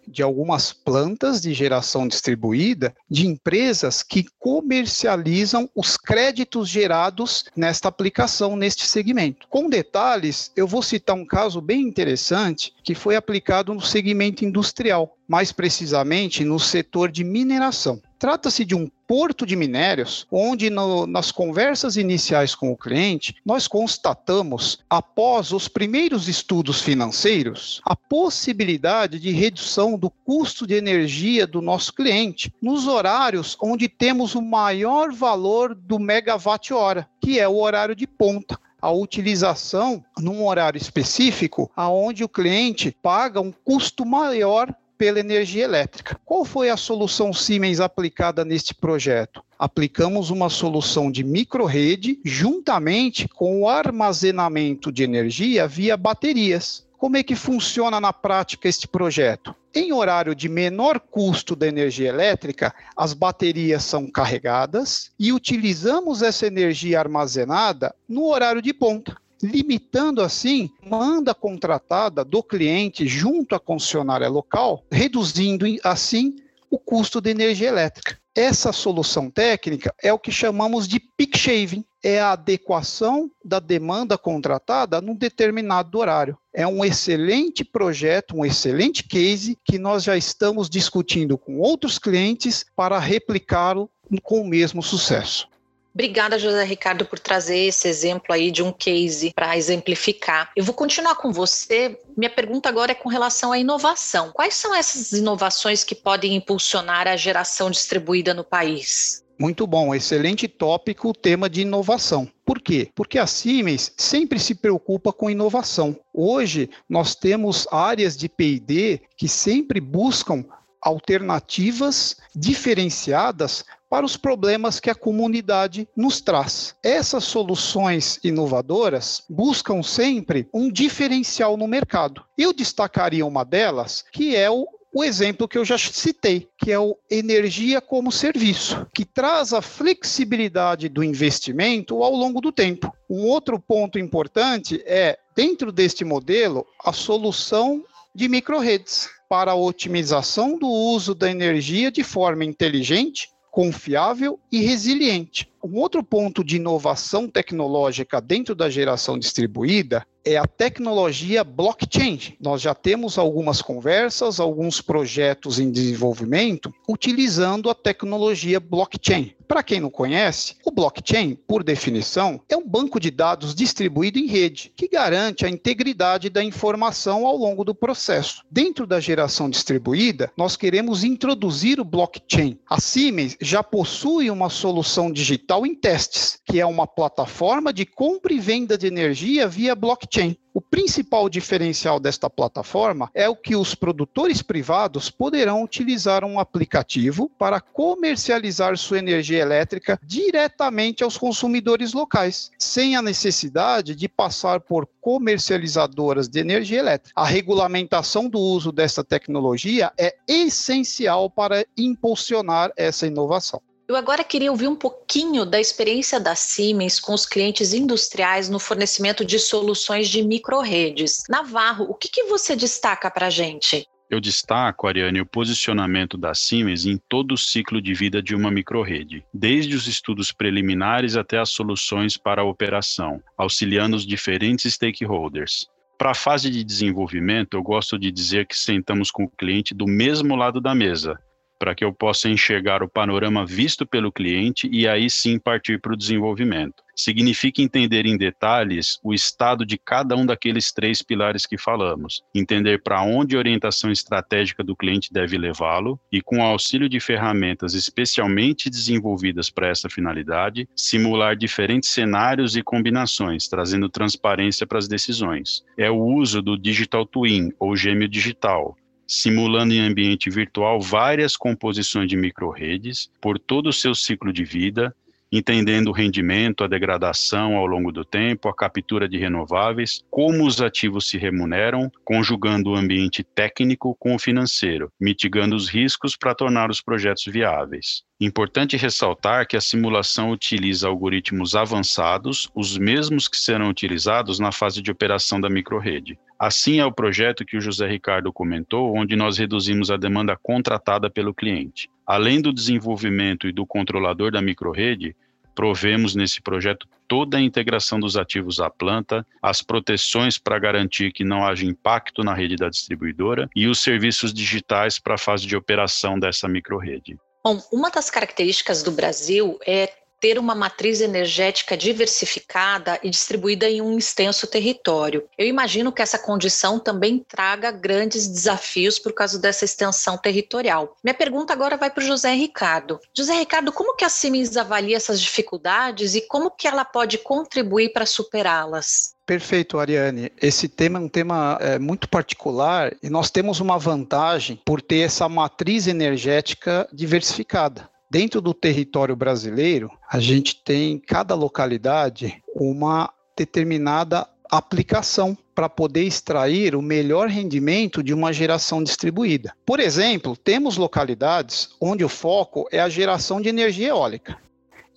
de 0.07 0.23
algumas 0.23 0.73
plantas 0.73 1.41
de 1.41 1.55
geração 1.55 2.07
distribuída 2.07 2.95
de 3.09 3.27
empresas 3.27 4.03
que 4.03 4.27
comercializam 4.39 5.69
os 5.75 5.97
créditos 5.97 6.69
gerados 6.69 7.45
nesta 7.57 7.89
aplicação, 7.89 8.57
neste 8.57 8.87
segmento. 8.87 9.47
Com 9.49 9.69
detalhes, 9.69 10.51
eu 10.57 10.67
vou 10.67 10.83
citar 10.83 11.17
um 11.17 11.27
caso 11.27 11.61
bem 11.61 11.83
interessante 11.83 12.73
que 12.83 12.95
foi 12.95 13.17
aplicado 13.17 13.75
no 13.75 13.81
segmento 13.81 14.45
industrial, 14.45 15.17
mais 15.29 15.53
precisamente 15.53 16.45
no 16.45 16.59
setor 16.59 17.11
de 17.11 17.25
mineração. 17.25 18.01
Trata-se 18.23 18.65
de 18.65 18.77
um 18.77 18.89
porto 19.05 19.45
de 19.45 19.57
minérios, 19.57 20.29
onde 20.31 20.71
no, 20.71 21.09
nas 21.09 21.33
conversas 21.33 21.97
iniciais 21.97 22.55
com 22.55 22.71
o 22.71 22.77
cliente, 22.77 23.35
nós 23.45 23.67
constatamos, 23.67 24.79
após 24.89 25.51
os 25.51 25.67
primeiros 25.67 26.29
estudos 26.29 26.81
financeiros, 26.81 27.81
a 27.85 27.97
possibilidade 27.97 29.19
de 29.19 29.33
redução 29.33 29.99
do 29.99 30.09
custo 30.09 30.69
de 30.69 30.75
energia 30.75 31.49
do 31.49 31.61
nosso 31.61 31.93
cliente 31.93 32.55
nos 32.63 32.87
horários 32.87 33.57
onde 33.61 33.89
temos 33.89 34.37
o 34.37 34.41
maior 34.41 35.11
valor 35.13 35.75
do 35.75 35.99
megawatt-hora, 35.99 37.09
que 37.21 37.41
é 37.41 37.49
o 37.49 37.57
horário 37.57 37.97
de 37.97 38.07
ponta. 38.07 38.57
A 38.81 38.93
utilização 38.93 40.05
num 40.17 40.47
horário 40.47 40.79
específico, 40.79 41.69
aonde 41.75 42.23
o 42.23 42.29
cliente 42.29 42.97
paga 43.03 43.41
um 43.41 43.53
custo 43.65 44.07
maior 44.07 44.73
pela 45.03 45.19
energia 45.19 45.65
elétrica. 45.65 46.17
Qual 46.25 46.45
foi 46.45 46.71
a 46.71 46.77
solução 46.77 47.33
Siemens 47.33 47.81
aplicada 47.81 48.45
neste 48.45 48.73
projeto? 48.73 49.43
aplicamos 49.59 50.31
uma 50.31 50.49
solução 50.49 51.09
de 51.09 51.23
microrede 51.23 52.19
juntamente 52.25 53.29
com 53.29 53.63
o 53.63 53.69
armazenamento 53.69 54.91
de 54.91 55.05
energia 55.05 55.69
via 55.69 55.97
baterias. 55.97 56.85
Como 56.99 57.17
é 57.17 57.23
que 57.23 57.37
funciona 57.37 58.01
na 58.01 58.13
prática 58.13 58.69
este 58.69 58.89
projeto? 58.89 59.55
Em 59.73 59.93
horário 59.93 60.35
de 60.35 60.49
menor 60.49 60.99
custo 60.99 61.55
da 61.55 61.69
energia 61.69 62.09
elétrica, 62.09 62.75
as 62.97 63.13
baterias 63.13 63.85
são 63.85 64.09
carregadas 64.09 65.13
e 65.19 65.33
utilizamos 65.33 66.23
essa 66.23 66.47
energia 66.47 66.99
armazenada 66.99 67.95
no 68.09 68.27
horário 68.27 68.61
de 68.61 68.73
ponta 68.73 69.17
limitando 69.43 70.23
assim 70.23 70.71
manda 70.89 71.35
contratada 71.35 72.25
do 72.25 72.43
cliente 72.43 73.07
junto 73.07 73.55
à 73.55 73.61
concessionária 73.61 74.29
local, 74.29 74.85
reduzindo 74.91 75.67
assim 75.83 76.37
o 76.71 76.79
custo 76.79 77.21
da 77.21 77.31
energia 77.31 77.69
elétrica. 77.69 78.19
Essa 78.35 78.73
solução 78.73 79.31
técnica 79.31 79.95
é 80.03 80.11
o 80.11 80.19
que 80.19 80.33
chamamos 80.33 80.89
de 80.89 80.99
peak 80.99 81.37
shaving, 81.37 81.85
é 82.03 82.19
a 82.19 82.33
adequação 82.33 83.31
da 83.45 83.61
demanda 83.61 84.17
contratada 84.17 84.99
num 85.01 85.15
determinado 85.15 85.99
horário. 85.99 86.39
É 86.53 86.67
um 86.67 86.83
excelente 86.83 87.63
projeto, 87.63 88.35
um 88.35 88.45
excelente 88.45 89.05
case 89.05 89.59
que 89.63 89.79
nós 89.79 90.03
já 90.03 90.17
estamos 90.17 90.71
discutindo 90.71 91.37
com 91.37 91.59
outros 91.59 91.99
clientes 91.99 92.65
para 92.75 92.99
replicá-lo 92.99 93.91
com 94.23 94.41
o 94.41 94.49
mesmo 94.49 94.83
sucesso. 94.83 95.47
Obrigada, 95.95 96.39
José 96.39 96.65
Ricardo, 96.65 97.05
por 97.05 97.19
trazer 97.19 97.59
esse 97.59 97.87
exemplo 97.87 98.27
aí 98.35 98.51
de 98.51 98.63
um 98.63 98.73
case 98.73 99.33
para 99.35 99.57
exemplificar. 99.57 100.51
Eu 100.57 100.65
vou 100.65 100.75
continuar 100.75 101.17
com 101.17 101.31
você. 101.31 102.01
Minha 102.17 102.31
pergunta 102.31 102.69
agora 102.69 102.93
é 102.93 102.95
com 102.95 103.11
relação 103.11 103.53
à 103.53 103.59
inovação. 103.59 104.33
Quais 104.33 104.55
são 104.55 104.75
essas 104.75 105.13
inovações 105.13 105.85
que 105.85 105.95
podem 105.95 106.35
impulsionar 106.35 107.07
a 107.07 107.17
geração 107.17 107.71
distribuída 107.71 108.33
no 108.33 108.43
país? 108.43 109.23
Muito 109.39 109.67
bom, 109.67 109.95
excelente 109.95 110.47
tópico, 110.47 111.09
o 111.09 111.15
tema 111.15 111.51
de 111.51 111.63
inovação. 111.63 112.31
Por 112.45 112.61
quê? 112.61 112.91
Porque 112.95 113.19
a 113.19 113.27
Siemens 113.27 113.93
sempre 113.97 114.39
se 114.39 114.55
preocupa 114.55 115.13
com 115.13 115.29
inovação. 115.29 115.99
Hoje, 116.15 116.71
nós 116.89 117.15
temos 117.15 117.67
áreas 117.71 118.17
de 118.17 118.29
PD 118.29 119.01
que 119.17 119.29
sempre 119.29 119.81
buscam 119.81 120.45
alternativas 120.81 122.17
diferenciadas 122.35 123.65
para 123.93 124.07
os 124.07 124.17
problemas 124.17 124.81
que 124.81 124.89
a 124.89 124.95
comunidade 124.95 125.87
nos 125.95 126.19
traz. 126.19 126.75
Essas 126.83 127.25
soluções 127.25 128.19
inovadoras 128.25 129.23
buscam 129.29 129.83
sempre 129.83 130.49
um 130.51 130.73
diferencial 130.73 131.59
no 131.59 131.69
mercado. 131.69 132.25
Eu 132.39 132.55
destacaria 132.55 133.27
uma 133.27 133.45
delas, 133.45 134.03
que 134.11 134.35
é 134.35 134.51
o 134.51 134.67
o 134.95 135.03
exemplo 135.03 135.49
que 135.49 135.57
eu 135.57 135.65
já 135.65 135.79
citei, 135.79 136.47
que 136.59 136.71
é 136.71 136.79
o 136.79 136.99
energia 137.11 137.81
como 137.81 138.13
serviço, 138.13 138.87
que 138.95 139.07
traz 139.07 139.55
a 139.55 139.63
flexibilidade 139.63 140.87
do 140.87 141.03
investimento 141.03 142.03
ao 142.03 142.15
longo 142.15 142.43
do 142.43 142.53
tempo. 142.53 142.95
Um 143.09 143.25
outro 143.25 143.59
ponto 143.59 143.99
importante 143.99 144.83
é, 144.85 145.19
dentro 145.35 145.73
deste 145.73 146.05
modelo, 146.05 146.67
a 146.85 146.93
solução 146.93 147.83
de 148.15 148.29
microredes 148.29 149.09
para 149.31 149.53
a 149.53 149.55
otimização 149.55 150.59
do 150.59 150.69
uso 150.69 151.15
da 151.15 151.31
energia 151.31 151.91
de 151.91 152.05
forma 152.05 152.45
inteligente, 152.45 153.33
confiável 153.53 154.41
e 154.51 154.63
resiliente. 154.63 155.52
Um 155.65 155.79
outro 155.79 156.03
ponto 156.03 156.43
de 156.43 156.57
inovação 156.57 157.29
tecnológica 157.29 158.21
dentro 158.21 158.53
da 158.53 158.69
geração 158.69 159.17
distribuída 159.17 160.05
é 160.25 160.37
a 160.37 160.47
tecnologia 160.47 161.45
blockchain. 161.45 162.37
Nós 162.41 162.63
já 162.63 162.75
temos 162.75 163.19
algumas 163.19 163.61
conversas, 163.61 164.39
alguns 164.39 164.81
projetos 164.81 165.59
em 165.59 165.71
desenvolvimento 165.71 166.73
utilizando 166.89 167.71
a 167.71 167.75
tecnologia 167.75 168.61
blockchain. 168.61 169.35
Para 169.49 169.63
quem 169.63 169.81
não 169.81 169.91
conhece, 169.91 170.55
o 170.65 170.71
blockchain, 170.71 171.37
por 171.47 171.63
definição, 171.63 172.41
é 172.49 172.57
um 172.57 172.67
banco 172.67 172.99
de 172.99 173.11
dados 173.11 173.55
distribuído 173.55 174.19
em 174.19 174.27
rede, 174.27 174.73
que 174.75 174.89
garante 174.89 175.45
a 175.45 175.49
integridade 175.49 176.31
da 176.31 176.43
informação 176.43 177.27
ao 177.27 177.37
longo 177.37 177.63
do 177.63 177.75
processo. 177.75 178.43
Dentro 178.51 178.87
da 178.87 178.99
geração 178.99 179.51
distribuída, 179.51 180.33
nós 180.39 180.57
queremos 180.57 181.05
introduzir 181.05 181.79
o 181.79 181.85
blockchain. 181.85 182.59
A 182.67 182.81
Siemens 182.81 183.37
já 183.43 183.63
possui 183.63 184.31
uma 184.31 184.49
solução 184.49 185.13
digital 185.13 185.52
em 185.61 185.75
testes, 185.75 186.41
que 186.47 186.61
é 186.61 186.67
uma 186.67 186.87
plataforma 186.87 187.73
de 187.73 187.85
compra 187.85 188.33
e 188.33 188.39
venda 188.39 188.79
de 188.79 188.87
energia 188.87 189.47
via 189.47 189.75
blockchain. 189.75 190.37
O 190.55 190.61
principal 190.61 191.31
diferencial 191.31 191.99
desta 191.99 192.29
plataforma 192.29 193.11
é 193.15 193.27
o 193.27 193.37
que 193.37 193.57
os 193.57 193.75
produtores 193.75 194.43
privados 194.43 195.09
poderão 195.09 195.63
utilizar 195.63 196.25
um 196.25 196.39
aplicativo 196.39 197.31
para 197.39 197.59
comercializar 197.59 198.77
sua 198.77 198.99
energia 198.99 199.41
elétrica 199.41 199.99
diretamente 200.03 201.03
aos 201.03 201.17
consumidores 201.17 201.95
locais, 201.95 202.51
sem 202.59 202.97
a 202.97 203.03
necessidade 203.03 203.95
de 203.95 204.09
passar 204.09 204.61
por 204.61 204.87
comercializadoras 205.01 206.29
de 206.29 206.41
energia 206.41 206.81
elétrica. 206.81 207.19
A 207.19 207.27
regulamentação 207.27 208.29
do 208.29 208.39
uso 208.39 208.71
dessa 208.71 209.03
tecnologia 209.03 209.91
é 209.99 210.15
essencial 210.29 211.31
para 211.31 211.65
impulsionar 211.79 212.71
essa 212.77 213.07
inovação. 213.07 213.63
Eu 213.89 213.97
agora 213.97 214.23
queria 214.23 214.51
ouvir 214.51 214.69
um 214.69 214.77
pouquinho 214.77 215.45
da 215.45 215.61
experiência 215.61 216.21
da 216.21 216.35
Siemens 216.35 217.01
com 217.01 217.13
os 217.13 217.27
clientes 217.27 217.75
industriais 217.75 218.49
no 218.49 218.59
fornecimento 218.59 219.25
de 219.25 219.39
soluções 219.39 220.09
de 220.09 220.23
microredes. 220.23 221.25
Navarro, 221.29 221.85
o 221.85 221.95
que, 221.95 222.09
que 222.09 222.25
você 222.25 222.55
destaca 222.55 223.11
para 223.11 223.27
a 223.27 223.31
gente? 223.31 223.87
Eu 224.09 224.21
destaco, 224.21 224.87
Ariane, 224.87 225.21
o 225.21 225.27
posicionamento 225.27 226.17
da 226.19 226.35
Siemens 226.35 226.87
em 226.87 226.99
todo 227.09 227.33
o 227.33 227.39
ciclo 227.39 227.81
de 227.81 227.95
vida 227.95 228.23
de 228.23 228.35
uma 228.35 228.51
microrede, 228.51 229.25
desde 229.33 229.75
os 229.75 229.87
estudos 229.87 230.31
preliminares 230.31 231.17
até 231.17 231.39
as 231.39 231.51
soluções 231.51 232.17
para 232.17 232.43
a 232.43 232.45
operação, 232.45 233.23
auxiliando 233.37 233.97
os 233.97 234.07
diferentes 234.07 234.73
stakeholders. 234.75 235.67
Para 235.99 236.11
a 236.11 236.15
fase 236.15 236.51
de 236.51 236.63
desenvolvimento, 236.63 237.57
eu 237.57 237.63
gosto 237.63 237.99
de 237.99 238.11
dizer 238.11 238.47
que 238.47 238.57
sentamos 238.57 239.11
com 239.11 239.25
o 239.25 239.31
cliente 239.31 239.75
do 239.75 239.87
mesmo 239.87 240.37
lado 240.37 240.61
da 240.61 240.75
mesa, 240.75 241.19
para 241.63 241.77
que 241.77 241.85
eu 241.85 241.93
possa 241.93 242.29
enxergar 242.29 242.83
o 242.83 242.89
panorama 242.89 243.47
visto 243.47 243.87
pelo 243.87 244.11
cliente 244.11 244.69
e 244.73 244.89
aí 244.89 245.09
sim 245.09 245.39
partir 245.39 245.81
para 245.81 245.93
o 245.93 245.97
desenvolvimento. 245.97 246.83
Significa 246.97 247.63
entender 247.63 248.05
em 248.05 248.19
detalhes 248.19 248.99
o 249.01 249.15
estado 249.15 249.65
de 249.65 249.79
cada 249.79 250.17
um 250.17 250.27
daqueles 250.27 250.73
três 250.73 251.03
pilares 251.03 251.47
que 251.47 251.57
falamos, 251.57 252.21
entender 252.35 252.83
para 252.83 253.01
onde 253.03 253.37
a 253.37 253.39
orientação 253.39 253.93
estratégica 253.93 254.65
do 254.65 254.75
cliente 254.75 255.13
deve 255.13 255.39
levá-lo 255.39 256.01
e, 256.11 256.21
com 256.21 256.41
o 256.41 256.43
auxílio 256.43 256.89
de 256.89 256.99
ferramentas 256.99 257.75
especialmente 257.75 258.69
desenvolvidas 258.69 259.49
para 259.49 259.69
essa 259.69 259.89
finalidade, 259.89 260.69
simular 260.75 261.37
diferentes 261.37 261.91
cenários 261.91 262.57
e 262.57 262.63
combinações, 262.63 263.47
trazendo 263.47 263.89
transparência 263.89 264.67
para 264.67 264.79
as 264.79 264.89
decisões. 264.89 265.63
É 265.79 265.89
o 265.89 265.97
uso 265.97 266.43
do 266.43 266.59
Digital 266.59 267.07
Twin, 267.07 267.53
ou 267.59 267.77
gêmeo 267.77 268.09
digital, 268.09 268.77
simulando 269.13 269.75
em 269.75 269.81
ambiente 269.81 270.31
virtual 270.31 270.81
várias 270.81 271.37
composições 271.37 272.09
de 272.09 272.17
microredes 272.17 273.11
por 273.21 273.39
todo 273.39 273.69
o 273.69 273.73
seu 273.73 273.95
ciclo 273.95 274.33
de 274.33 274.43
vida, 274.43 274.95
entendendo 275.31 275.89
o 275.89 275.93
rendimento, 275.93 276.65
a 276.65 276.67
degradação 276.67 277.57
ao 277.57 277.67
longo 277.67 277.93
do 277.93 278.07
tempo, 278.07 278.49
a 278.49 278.55
captura 278.55 279.07
de 279.07 279.19
renováveis, 279.19 280.03
como 280.11 280.47
os 280.47 280.63
ativos 280.63 281.09
se 281.09 281.19
remuneram, 281.19 281.91
conjugando 282.05 282.71
o 282.71 282.75
ambiente 282.75 283.23
técnico 283.23 283.95
com 283.99 284.15
o 284.15 284.19
financeiro, 284.19 284.91
mitigando 284.99 285.57
os 285.57 285.69
riscos 285.69 286.17
para 286.17 286.35
tornar 286.35 286.71
os 286.71 286.81
projetos 286.81 287.25
viáveis. 287.25 288.03
Importante 288.19 288.77
ressaltar 288.77 289.47
que 289.47 289.57
a 289.57 289.61
simulação 289.61 290.31
utiliza 290.31 290.89
algoritmos 290.89 291.55
avançados, 291.55 292.49
os 292.55 292.79
mesmos 292.79 293.29
que 293.29 293.37
serão 293.37 293.69
utilizados 293.69 294.39
na 294.39 294.53
fase 294.53 294.81
de 294.81 294.91
operação 294.91 295.41
da 295.41 295.51
microrede. 295.51 296.19
Assim 296.43 296.81
é 296.81 296.85
o 296.85 296.91
projeto 296.91 297.45
que 297.45 297.57
o 297.57 297.61
José 297.61 297.87
Ricardo 297.87 298.33
comentou, 298.33 298.97
onde 298.97 299.15
nós 299.15 299.39
reduzimos 299.39 299.93
a 299.93 299.97
demanda 299.97 300.37
contratada 300.37 301.09
pelo 301.09 301.33
cliente. 301.33 301.89
Além 302.05 302.43
do 302.43 302.53
desenvolvimento 302.53 303.47
e 303.47 303.53
do 303.53 303.65
controlador 303.65 304.33
da 304.33 304.43
microrede, 304.43 305.15
provemos 305.55 306.17
nesse 306.17 306.43
projeto 306.43 306.89
toda 307.07 307.37
a 307.37 307.41
integração 307.41 308.01
dos 308.01 308.17
ativos 308.17 308.59
à 308.59 308.69
planta, 308.69 309.25
as 309.41 309.63
proteções 309.63 310.37
para 310.37 310.59
garantir 310.59 311.13
que 311.13 311.23
não 311.23 311.47
haja 311.47 311.65
impacto 311.65 312.25
na 312.25 312.35
rede 312.35 312.57
da 312.57 312.69
distribuidora 312.69 313.49
e 313.55 313.69
os 313.69 313.79
serviços 313.79 314.35
digitais 314.35 314.99
para 314.99 315.15
a 315.15 315.19
fase 315.19 315.47
de 315.47 315.55
operação 315.55 316.19
dessa 316.19 316.49
microrede. 316.49 317.17
Bom, 317.45 317.61
uma 317.73 317.89
das 317.89 318.11
características 318.11 318.83
do 318.83 318.91
Brasil 318.91 319.61
é 319.65 319.93
ter 320.23 320.39
uma 320.39 320.55
matriz 320.55 321.01
energética 321.01 321.77
diversificada 321.77 322.97
e 323.03 323.11
distribuída 323.11 323.69
em 323.69 323.83
um 323.83 323.99
extenso 323.99 324.47
território. 324.47 325.25
Eu 325.37 325.49
imagino 325.49 325.91
que 325.91 326.01
essa 326.01 326.17
condição 326.17 326.79
também 326.79 327.27
traga 327.29 327.73
grandes 327.73 328.29
desafios 328.29 329.01
por 329.01 329.13
causa 329.13 329.37
dessa 329.37 329.65
extensão 329.65 330.17
territorial. 330.17 330.97
Minha 331.03 331.13
pergunta 331.13 331.53
agora 331.53 331.77
vai 331.77 331.91
para 331.91 332.05
o 332.05 332.07
José 332.07 332.33
Ricardo. 332.35 333.01
José 333.13 333.35
Ricardo, 333.35 333.73
como 333.73 333.97
que 333.97 334.05
a 334.05 334.09
Siemens 334.09 334.57
avalia 334.57 334.97
essas 334.97 335.21
dificuldades 335.21 336.15
e 336.15 336.21
como 336.21 336.53
que 336.53 336.69
ela 336.69 336.85
pode 336.85 337.19
contribuir 337.19 337.93
para 337.93 338.07
superá-las? 338.07 339.15
Perfeito, 339.27 339.79
Ariane. 339.79 340.31
Esse 340.41 340.69
tema 340.69 340.99
é 340.99 341.03
um 341.03 341.09
tema 341.09 341.59
é, 341.61 341.79
muito 341.79 342.09
particular 342.09 342.95
e 343.03 343.11
nós 343.11 343.31
temos 343.31 343.59
uma 343.59 343.79
vantagem 343.79 344.61
por 344.65 344.81
ter 344.81 345.01
essa 345.01 345.29
matriz 345.29 345.89
energética 345.89 346.89
diversificada. 346.93 347.92
Dentro 348.13 348.43
do 348.43 348.53
território 348.53 349.17
brasileiro, 349.17 349.91
a 350.07 350.21
gente 350.21 350.63
tem 350.63 350.93
em 350.93 350.99
cada 350.99 351.35
localidade 351.35 352.43
uma 352.55 353.11
determinada 353.35 354.29
aplicação 354.51 355.35
para 355.55 355.67
poder 355.67 356.03
extrair 356.03 356.77
o 356.77 356.83
melhor 356.83 357.29
rendimento 357.29 358.03
de 358.03 358.13
uma 358.13 358.31
geração 358.31 358.83
distribuída. 358.83 359.55
Por 359.65 359.81
exemplo, 359.81 360.37
temos 360.37 360.77
localidades 360.77 361.71
onde 361.81 362.05
o 362.05 362.09
foco 362.09 362.69
é 362.71 362.81
a 362.81 362.89
geração 362.91 363.41
de 363.41 363.49
energia 363.49 363.89
eólica. 363.89 364.37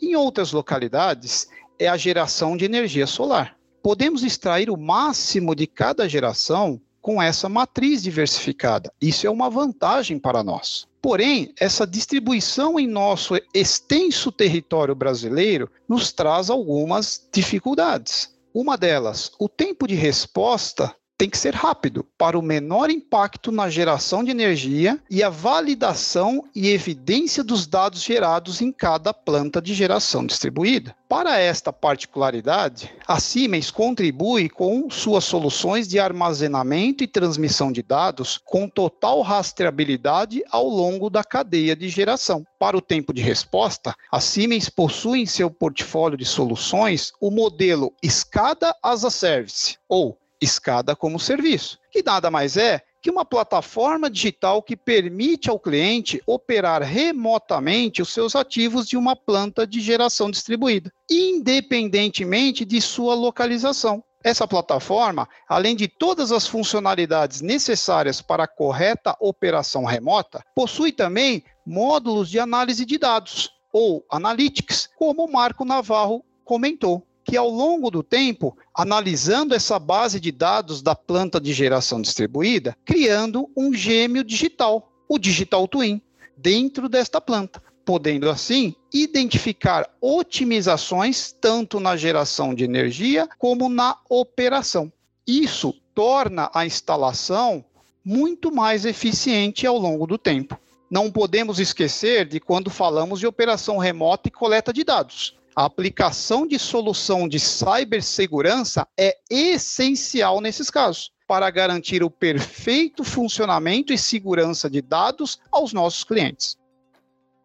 Em 0.02 0.14
outras 0.18 0.52
localidades, 0.52 1.48
é 1.80 1.88
a 1.88 1.96
geração 1.96 2.58
de 2.58 2.66
energia 2.66 3.08
solar 3.08 3.56
podemos 3.86 4.24
extrair 4.24 4.68
o 4.72 4.76
máximo 4.76 5.54
de 5.54 5.68
cada 5.68 6.10
geração 6.10 6.82
com 7.06 7.22
essa 7.22 7.48
matriz 7.48 8.02
diversificada. 8.02 8.92
Isso 9.00 9.28
é 9.28 9.30
uma 9.30 9.48
vantagem 9.48 10.18
para 10.18 10.44
nós. 10.44 10.88
Porém, 11.00 11.54
essa 11.60 11.86
distribuição 11.86 12.80
em 12.80 12.88
nosso 12.88 13.36
extenso 13.54 14.32
território 14.32 14.96
brasileiro 14.96 15.70
nos 15.88 16.12
traz 16.12 16.50
algumas 16.50 17.30
dificuldades. 17.32 18.34
Uma 18.52 18.76
delas, 18.76 19.32
o 19.38 19.48
tempo 19.48 19.86
de 19.86 19.94
resposta 19.94 20.96
tem 21.18 21.30
que 21.30 21.38
ser 21.38 21.54
rápido 21.56 22.06
para 22.18 22.38
o 22.38 22.42
menor 22.42 22.90
impacto 22.90 23.52
na 23.52 23.70
geração 23.70 24.24
de 24.24 24.32
energia 24.32 25.00
e 25.10 25.24
a 25.24 25.30
validação 25.30 26.44
e 26.54 26.70
evidência 26.70 27.44
dos 27.44 27.66
dados 27.66 28.02
gerados 28.02 28.62
em 28.62 28.72
cada 28.72 29.14
planta 29.14 29.62
de 29.62 29.74
geração 29.74 30.26
distribuída. 30.26 30.96
Para 31.08 31.40
esta 31.40 31.72
particularidade, 31.72 32.92
a 33.08 33.20
Siemens 33.20 33.72
contribui 33.72 34.50
com 34.50 34.90
suas 34.90 35.24
soluções 35.24 35.88
de 35.88 36.00
armazenamento 36.00 37.04
e 37.04 37.08
transmissão 37.08 37.72
de 37.72 37.82
dados 37.82 38.38
com 38.44 38.68
total 38.68 39.22
rastreabilidade 39.22 40.44
ao 40.50 40.68
longo 40.68 41.10
da 41.10 41.24
cadeia 41.24 41.76
de 41.76 41.88
geração. 41.88 42.46
Para 42.60 42.76
o 42.76 42.82
tempo 42.82 43.14
de 43.14 43.22
resposta, 43.22 43.96
a 44.12 44.20
Siemens 44.20 44.68
possui 44.68 45.22
em 45.22 45.26
seu 45.26 45.50
portfólio 45.50 46.18
de 46.18 46.26
soluções 46.26 47.14
o 47.22 47.32
modelo 47.32 47.94
SCADA 48.04 48.76
as 48.84 49.06
a 49.06 49.12
Service, 49.12 49.78
ou 49.88 50.18
escada 50.42 50.96
como 50.96 51.20
serviço, 51.20 51.78
que 51.92 52.04
nada 52.04 52.30
mais 52.30 52.58
é 52.58 52.82
que 53.02 53.12
uma 53.12 53.24
plataforma 53.24 54.10
digital 54.10 54.64
que 54.64 54.76
permite 54.76 55.48
ao 55.48 55.60
cliente 55.60 56.22
operar 56.26 56.82
remotamente 56.82 58.02
os 58.02 58.12
seus 58.12 58.36
ativos 58.36 58.88
de 58.88 58.98
uma 58.98 59.16
planta 59.16 59.68
de 59.68 59.80
geração 59.80 60.32
distribuída, 60.32 60.92
independentemente 61.08 62.66
de 62.66 62.82
sua 62.82 63.14
localização. 63.14 64.04
Essa 64.24 64.48
plataforma, 64.48 65.30
além 65.48 65.76
de 65.76 65.88
todas 65.88 66.32
as 66.32 66.48
funcionalidades 66.48 67.42
necessárias 67.42 68.24
para 68.24 68.46
a 68.46 68.48
correta 68.48 69.16
operação 69.20 69.86
remota, 69.86 70.44
possui 70.56 70.92
também 70.92 71.44
módulos 71.64 72.28
de 72.28 72.40
análise 72.40 72.86
de 72.86 72.98
dados, 72.98 73.52
ou 73.72 74.04
analytics, 74.10 74.90
como 74.96 75.26
o 75.26 75.32
Marco 75.32 75.64
Navarro 75.64 76.26
comentou 76.44 77.06
que 77.26 77.36
ao 77.36 77.50
longo 77.50 77.90
do 77.90 78.04
tempo, 78.04 78.56
analisando 78.74 79.56
essa 79.56 79.80
base 79.80 80.20
de 80.20 80.32
dados 80.32 80.82
da 80.84 80.96
planta 80.96 81.42
de 81.42 81.52
geração 81.52 82.00
distribuída, 82.00 82.78
criando 82.86 83.50
um 83.58 83.74
gêmeo 83.74 84.24
digital, 84.24 84.92
o 85.10 85.18
Digital 85.18 85.68
Twin, 85.68 86.00
dentro 86.38 86.88
desta 86.88 87.20
planta, 87.20 87.62
podendo 87.84 88.30
assim 88.30 88.76
identificar 88.94 89.90
otimizações 90.00 91.36
tanto 91.42 91.80
na 91.80 91.98
geração 91.98 92.54
de 92.54 92.64
energia 92.64 93.28
como 93.40 93.70
na 93.70 93.98
operação. 94.08 94.94
Isso 95.28 95.74
torna 95.96 96.52
a 96.54 96.66
instalação 96.66 97.66
muito 98.04 98.52
mais 98.52 98.86
eficiente 98.86 99.66
ao 99.66 99.80
longo 99.80 100.06
do 100.06 100.18
tempo. 100.18 100.60
Não 100.92 101.12
podemos 101.12 101.60
esquecer 101.60 102.28
de 102.28 102.40
quando 102.40 102.70
falamos 102.70 103.20
de 103.20 103.26
operação 103.26 103.80
remota 103.80 104.28
e 104.28 104.32
coleta 104.32 104.72
de 104.72 104.84
dados. 104.84 105.36
A 105.56 105.64
aplicação 105.64 106.46
de 106.46 106.60
solução 106.60 107.30
de 107.30 107.40
cibersegurança 107.40 108.86
é 109.00 109.18
essencial 109.30 110.42
nesses 110.42 110.70
casos 110.70 111.14
para 111.26 111.50
garantir 111.50 112.04
o 112.04 112.10
perfeito 112.10 113.06
funcionamento 113.06 113.94
e 113.94 113.98
segurança 113.98 114.70
de 114.70 114.82
dados 114.82 115.40
aos 115.50 115.72
nossos 115.72 116.04
clientes. 116.04 116.58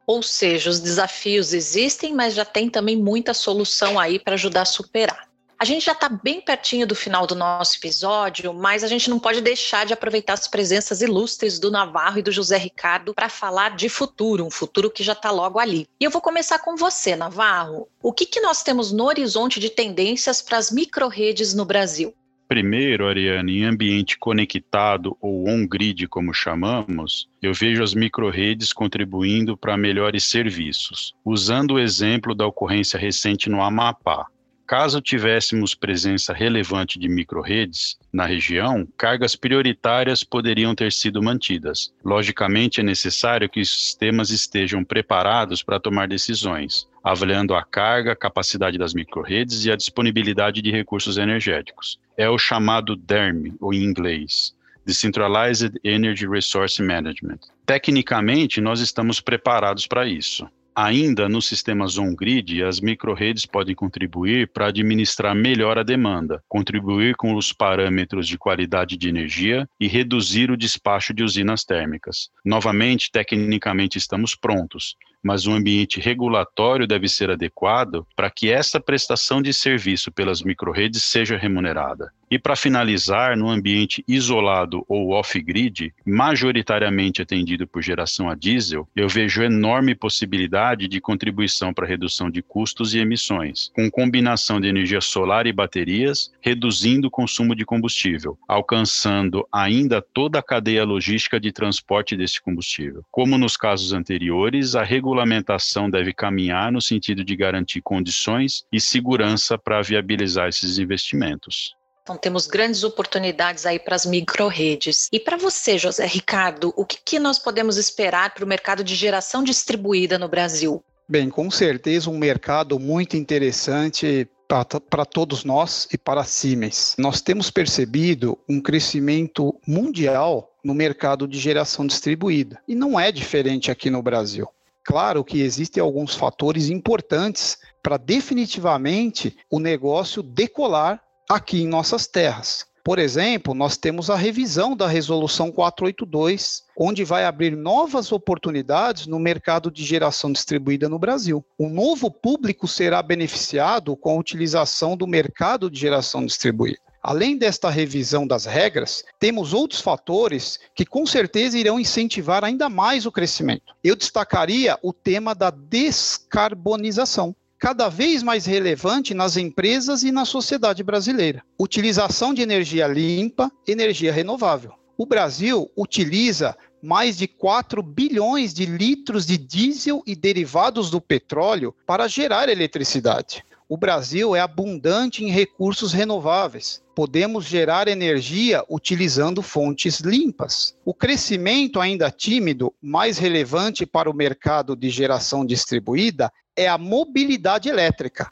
Ou 0.06 0.24
seja, 0.24 0.70
os 0.70 0.80
desafios 0.80 1.54
existem, 1.54 2.12
mas 2.12 2.34
já 2.34 2.44
tem 2.44 2.68
também 2.68 2.96
muita 2.96 3.32
solução 3.32 3.96
aí 3.96 4.18
para 4.18 4.34
ajudar 4.34 4.62
a 4.62 4.66
superar. 4.66 5.29
A 5.60 5.64
gente 5.66 5.84
já 5.84 5.92
está 5.92 6.08
bem 6.08 6.40
pertinho 6.40 6.86
do 6.86 6.94
final 6.94 7.26
do 7.26 7.34
nosso 7.34 7.76
episódio, 7.76 8.54
mas 8.54 8.82
a 8.82 8.86
gente 8.86 9.10
não 9.10 9.18
pode 9.18 9.42
deixar 9.42 9.84
de 9.84 9.92
aproveitar 9.92 10.32
as 10.32 10.48
presenças 10.48 11.02
ilustres 11.02 11.58
do 11.58 11.70
Navarro 11.70 12.18
e 12.18 12.22
do 12.22 12.32
José 12.32 12.56
Ricardo 12.56 13.12
para 13.12 13.28
falar 13.28 13.76
de 13.76 13.90
futuro, 13.90 14.46
um 14.46 14.50
futuro 14.50 14.90
que 14.90 15.02
já 15.02 15.12
está 15.12 15.30
logo 15.30 15.58
ali. 15.58 15.86
E 16.00 16.04
eu 16.04 16.10
vou 16.10 16.22
começar 16.22 16.60
com 16.60 16.76
você, 16.76 17.14
Navarro. 17.14 17.86
O 18.02 18.10
que, 18.10 18.24
que 18.24 18.40
nós 18.40 18.62
temos 18.62 18.90
no 18.90 19.04
horizonte 19.04 19.60
de 19.60 19.68
tendências 19.68 20.40
para 20.40 20.56
as 20.56 20.70
microredes 20.70 21.52
no 21.52 21.66
Brasil? 21.66 22.14
Primeiro, 22.48 23.06
Ariane, 23.06 23.58
em 23.58 23.64
ambiente 23.64 24.18
conectado 24.18 25.14
ou 25.20 25.46
on-grid, 25.46 26.08
como 26.08 26.32
chamamos, 26.32 27.28
eu 27.42 27.52
vejo 27.52 27.82
as 27.82 27.92
microredes 27.92 28.72
contribuindo 28.72 29.58
para 29.58 29.76
melhores 29.76 30.24
serviços. 30.24 31.12
Usando 31.22 31.74
o 31.74 31.78
exemplo 31.78 32.34
da 32.34 32.46
ocorrência 32.46 32.98
recente 32.98 33.50
no 33.50 33.62
Amapá, 33.62 34.26
Caso 34.70 35.00
tivéssemos 35.00 35.74
presença 35.74 36.32
relevante 36.32 36.96
de 36.96 37.08
microredes 37.08 37.98
na 38.12 38.24
região, 38.24 38.86
cargas 38.96 39.34
prioritárias 39.34 40.22
poderiam 40.22 40.76
ter 40.76 40.92
sido 40.92 41.20
mantidas. 41.20 41.92
Logicamente, 42.04 42.78
é 42.78 42.84
necessário 42.84 43.50
que 43.50 43.60
os 43.60 43.68
sistemas 43.68 44.30
estejam 44.30 44.84
preparados 44.84 45.60
para 45.60 45.80
tomar 45.80 46.06
decisões, 46.06 46.86
avaliando 47.02 47.52
a 47.52 47.64
carga, 47.64 48.14
capacidade 48.14 48.78
das 48.78 48.94
microredes 48.94 49.64
e 49.64 49.72
a 49.72 49.76
disponibilidade 49.76 50.62
de 50.62 50.70
recursos 50.70 51.18
energéticos. 51.18 51.98
É 52.16 52.30
o 52.30 52.38
chamado 52.38 52.94
DERM, 52.94 53.56
ou 53.60 53.74
em 53.74 53.82
inglês. 53.82 54.54
Decentralized 54.86 55.80
Energy 55.82 56.28
Resource 56.28 56.80
Management. 56.80 57.40
Tecnicamente, 57.66 58.60
nós 58.60 58.78
estamos 58.78 59.20
preparados 59.20 59.88
para 59.88 60.06
isso. 60.06 60.48
Ainda 60.74 61.28
nos 61.28 61.46
sistemas 61.46 61.98
on-grid, 61.98 62.62
as 62.62 62.80
microredes 62.80 63.44
podem 63.44 63.74
contribuir 63.74 64.48
para 64.52 64.68
administrar 64.68 65.34
melhor 65.34 65.78
a 65.78 65.82
demanda, 65.82 66.42
contribuir 66.48 67.16
com 67.16 67.34
os 67.34 67.52
parâmetros 67.52 68.28
de 68.28 68.38
qualidade 68.38 68.96
de 68.96 69.08
energia 69.08 69.68
e 69.80 69.88
reduzir 69.88 70.50
o 70.50 70.56
despacho 70.56 71.12
de 71.12 71.24
usinas 71.24 71.64
térmicas. 71.64 72.30
Novamente, 72.44 73.10
tecnicamente 73.10 73.98
estamos 73.98 74.34
prontos, 74.34 74.96
mas 75.22 75.46
o 75.46 75.52
ambiente 75.52 76.00
regulatório 76.00 76.86
deve 76.86 77.08
ser 77.08 77.30
adequado 77.30 78.06
para 78.16 78.30
que 78.30 78.50
essa 78.50 78.80
prestação 78.80 79.40
de 79.42 79.52
serviço 79.52 80.10
pelas 80.10 80.42
microredes 80.42 81.04
seja 81.04 81.36
remunerada. 81.36 82.12
E 82.30 82.38
para 82.38 82.54
finalizar, 82.54 83.36
no 83.36 83.50
ambiente 83.50 84.04
isolado 84.06 84.84
ou 84.88 85.10
off-grid, 85.10 85.92
majoritariamente 86.06 87.20
atendido 87.20 87.66
por 87.66 87.82
geração 87.82 88.30
a 88.30 88.36
diesel, 88.36 88.88
eu 88.94 89.08
vejo 89.08 89.42
enorme 89.42 89.96
possibilidade 89.96 90.86
de 90.86 91.00
contribuição 91.00 91.74
para 91.74 91.86
a 91.86 91.88
redução 91.88 92.30
de 92.30 92.40
custos 92.40 92.94
e 92.94 93.00
emissões, 93.00 93.72
com 93.74 93.90
combinação 93.90 94.60
de 94.60 94.68
energia 94.68 95.00
solar 95.00 95.48
e 95.48 95.52
baterias, 95.52 96.30
reduzindo 96.40 97.08
o 97.08 97.10
consumo 97.10 97.52
de 97.52 97.64
combustível, 97.64 98.38
alcançando 98.46 99.44
ainda 99.52 100.00
toda 100.00 100.38
a 100.38 100.42
cadeia 100.42 100.84
logística 100.84 101.40
de 101.40 101.50
transporte 101.50 102.16
desse 102.16 102.40
combustível. 102.40 103.04
Como 103.10 103.36
nos 103.36 103.56
casos 103.56 103.92
anteriores, 103.92 104.76
a 104.76 104.84
regulamentação 105.10 105.90
deve 105.90 106.12
caminhar 106.12 106.70
no 106.70 106.80
sentido 106.80 107.24
de 107.24 107.34
garantir 107.34 107.82
condições 107.82 108.64
e 108.72 108.80
segurança 108.80 109.58
para 109.58 109.82
viabilizar 109.82 110.48
esses 110.48 110.78
investimentos. 110.78 111.74
Então 112.02 112.16
temos 112.16 112.46
grandes 112.46 112.82
oportunidades 112.82 113.66
aí 113.66 113.78
para 113.78 113.94
as 113.94 114.06
microredes. 114.06 115.08
E 115.12 115.20
para 115.20 115.36
você, 115.36 115.78
José 115.78 116.06
Ricardo, 116.06 116.72
o 116.76 116.84
que, 116.84 116.98
que 117.04 117.18
nós 117.18 117.38
podemos 117.38 117.76
esperar 117.76 118.32
para 118.32 118.44
o 118.44 118.48
mercado 118.48 118.82
de 118.82 118.94
geração 118.94 119.44
distribuída 119.44 120.18
no 120.18 120.28
Brasil? 120.28 120.82
Bem, 121.08 121.28
com 121.28 121.50
certeza 121.50 122.08
um 122.08 122.18
mercado 122.18 122.78
muito 122.78 123.16
interessante 123.16 124.28
para 124.48 125.04
todos 125.04 125.44
nós 125.44 125.88
e 125.92 125.98
para 125.98 126.22
a 126.22 126.24
Siemens. 126.24 126.94
Nós 126.98 127.20
temos 127.20 127.50
percebido 127.50 128.38
um 128.48 128.60
crescimento 128.60 129.54
mundial 129.66 130.52
no 130.64 130.74
mercado 130.74 131.28
de 131.28 131.38
geração 131.38 131.86
distribuída. 131.86 132.60
E 132.66 132.74
não 132.74 132.98
é 132.98 133.12
diferente 133.12 133.70
aqui 133.70 133.90
no 133.90 134.02
Brasil. 134.02 134.48
Claro 134.84 135.22
que 135.24 135.40
existem 135.40 135.82
alguns 135.82 136.14
fatores 136.14 136.68
importantes 136.68 137.58
para 137.82 137.96
definitivamente 137.96 139.36
o 139.50 139.58
negócio 139.58 140.22
decolar 140.22 141.02
aqui 141.28 141.62
em 141.62 141.68
nossas 141.68 142.06
terras. 142.06 142.66
Por 142.82 142.98
exemplo, 142.98 143.52
nós 143.54 143.76
temos 143.76 144.08
a 144.08 144.16
revisão 144.16 144.74
da 144.74 144.88
Resolução 144.88 145.52
482, 145.52 146.62
onde 146.76 147.04
vai 147.04 147.26
abrir 147.26 147.54
novas 147.54 148.10
oportunidades 148.10 149.06
no 149.06 149.18
mercado 149.18 149.70
de 149.70 149.84
geração 149.84 150.32
distribuída 150.32 150.88
no 150.88 150.98
Brasil. 150.98 151.44
O 151.58 151.68
novo 151.68 152.10
público 152.10 152.66
será 152.66 153.02
beneficiado 153.02 153.94
com 153.96 154.10
a 154.10 154.18
utilização 154.18 154.96
do 154.96 155.06
mercado 155.06 155.70
de 155.70 155.78
geração 155.78 156.24
distribuída. 156.24 156.89
Além 157.02 157.36
desta 157.36 157.70
revisão 157.70 158.26
das 158.26 158.44
regras, 158.44 159.02
temos 159.18 159.54
outros 159.54 159.80
fatores 159.80 160.60
que 160.74 160.84
com 160.84 161.06
certeza 161.06 161.58
irão 161.58 161.80
incentivar 161.80 162.44
ainda 162.44 162.68
mais 162.68 163.06
o 163.06 163.12
crescimento. 163.12 163.74
Eu 163.82 163.96
destacaria 163.96 164.78
o 164.82 164.92
tema 164.92 165.34
da 165.34 165.50
descarbonização 165.50 167.34
cada 167.58 167.88
vez 167.88 168.22
mais 168.22 168.46
relevante 168.46 169.12
nas 169.12 169.36
empresas 169.36 170.02
e 170.02 170.10
na 170.10 170.24
sociedade 170.24 170.82
brasileira. 170.82 171.42
Utilização 171.58 172.32
de 172.32 172.42
energia 172.42 172.86
limpa, 172.86 173.50
energia 173.66 174.12
renovável. 174.12 174.72
O 174.96 175.06
Brasil 175.06 175.70
utiliza 175.76 176.56
mais 176.82 177.16
de 177.16 177.26
4 177.26 177.82
bilhões 177.82 178.54
de 178.54 178.64
litros 178.64 179.26
de 179.26 179.36
diesel 179.36 180.02
e 180.06 180.14
derivados 180.14 180.90
do 180.90 181.00
petróleo 181.00 181.74
para 181.86 182.08
gerar 182.08 182.48
eletricidade. 182.48 183.44
O 183.72 183.76
Brasil 183.76 184.34
é 184.34 184.40
abundante 184.40 185.22
em 185.22 185.30
recursos 185.30 185.92
renováveis. 185.92 186.82
Podemos 186.92 187.44
gerar 187.44 187.86
energia 187.86 188.64
utilizando 188.68 189.42
fontes 189.42 190.00
limpas. 190.00 190.74
O 190.84 190.92
crescimento 190.92 191.80
ainda 191.80 192.10
tímido, 192.10 192.74
mais 192.82 193.16
relevante 193.16 193.86
para 193.86 194.10
o 194.10 194.12
mercado 194.12 194.74
de 194.74 194.90
geração 194.90 195.46
distribuída, 195.46 196.32
é 196.56 196.66
a 196.66 196.76
mobilidade 196.76 197.68
elétrica. 197.68 198.28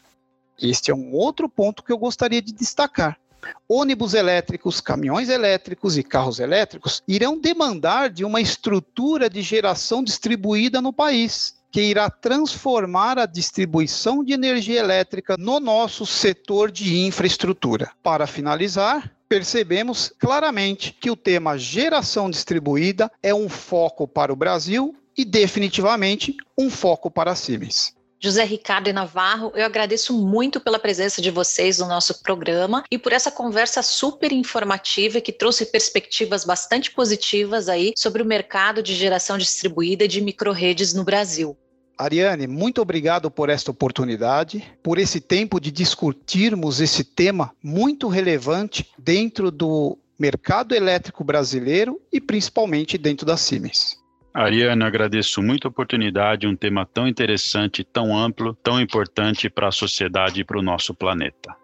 Este 0.61 0.91
é 0.91 0.95
um 0.95 1.13
outro 1.13 1.49
ponto 1.49 1.85
que 1.85 1.93
eu 1.93 1.99
gostaria 1.99 2.43
de 2.43 2.53
destacar. 2.53 3.17
Ônibus 3.69 4.15
elétricos, 4.15 4.81
caminhões 4.81 5.29
elétricos 5.29 5.97
e 5.97 6.03
carros 6.03 6.41
elétricos 6.41 7.01
irão 7.07 7.41
demandar 7.41 8.11
de 8.11 8.25
uma 8.25 8.41
estrutura 8.41 9.31
de 9.31 9.41
geração 9.43 10.03
distribuída 10.03 10.83
no 10.83 10.93
país, 10.93 11.55
que 11.71 11.83
irá 11.83 12.09
transformar 12.11 13.19
a 13.19 13.27
distribuição 13.27 14.25
de 14.25 14.33
energia 14.33 14.81
elétrica 14.81 15.37
no 15.39 15.61
nosso 15.61 16.07
setor 16.07 16.71
de 16.71 16.99
infraestrutura. 17.01 17.91
Para 18.03 18.27
finalizar, 18.27 19.13
percebemos 19.29 20.13
claramente 20.19 20.97
que 20.99 21.11
o 21.11 21.17
tema 21.17 21.59
geração 21.59 22.31
distribuída 22.31 23.11
é 23.23 23.35
um 23.35 23.49
foco 23.49 24.09
para 24.09 24.33
o 24.33 24.37
Brasil 24.37 24.97
e 25.17 25.25
definitivamente 25.25 26.37
um 26.57 26.71
foco 26.71 27.11
para 27.11 27.33
a 27.33 27.35
Siemens. 27.35 27.98
José 28.21 28.43
Ricardo 28.43 28.89
e 28.89 28.93
Navarro, 28.93 29.53
eu 29.55 29.65
agradeço 29.65 30.13
muito 30.13 30.61
pela 30.61 30.79
presença 30.79 31.23
de 31.23 31.31
vocês 31.31 31.79
no 31.79 31.87
nosso 31.87 32.21
programa 32.21 32.83
e 32.91 32.99
por 32.99 33.13
essa 33.13 33.31
conversa 33.31 33.81
super 33.81 34.33
informativa 34.33 35.21
que 35.21 35.31
trouxe 35.31 35.67
perspectivas 35.67 36.45
bastante 36.45 36.91
positivas 36.91 37.69
aí 37.69 37.93
sobre 37.97 38.21
o 38.21 38.27
mercado 38.27 38.83
de 38.83 38.93
geração 38.93 39.39
distribuída 39.39 40.09
de 40.09 40.21
microredes 40.21 40.93
no 40.93 41.05
Brasil. 41.05 41.57
Ariane, 41.97 42.49
muito 42.49 42.81
obrigado 42.83 43.31
por 43.31 43.49
esta 43.49 43.71
oportunidade, 43.71 44.65
por 44.83 44.99
esse 44.99 45.21
tempo 45.21 45.61
de 45.61 45.71
discutirmos 45.71 46.81
esse 46.81 47.05
tema 47.05 47.53
muito 47.63 48.09
relevante 48.09 48.89
dentro 48.99 49.51
do 49.51 49.97
mercado 50.19 50.75
elétrico 50.75 51.23
brasileiro 51.23 52.01
e 52.13 52.21
principalmente 52.21 52.99
dentro 52.99 53.25
da 53.25 53.37
Siemens. 53.37 53.97
Ariana, 54.41 54.87
agradeço 54.87 55.43
muito 55.43 55.67
a 55.67 55.69
oportunidade, 55.69 56.47
um 56.47 56.55
tema 56.55 56.87
tão 56.87 57.09
interessante, 57.09 57.83
tão 57.83 58.17
amplo, 58.17 58.55
tão 58.55 58.81
importante 58.81 59.51
para 59.51 59.67
a 59.67 59.73
sociedade 59.73 60.41
e 60.41 60.45
para 60.45 60.57
o 60.57 60.63
nosso 60.63 60.95
planeta. 60.95 61.57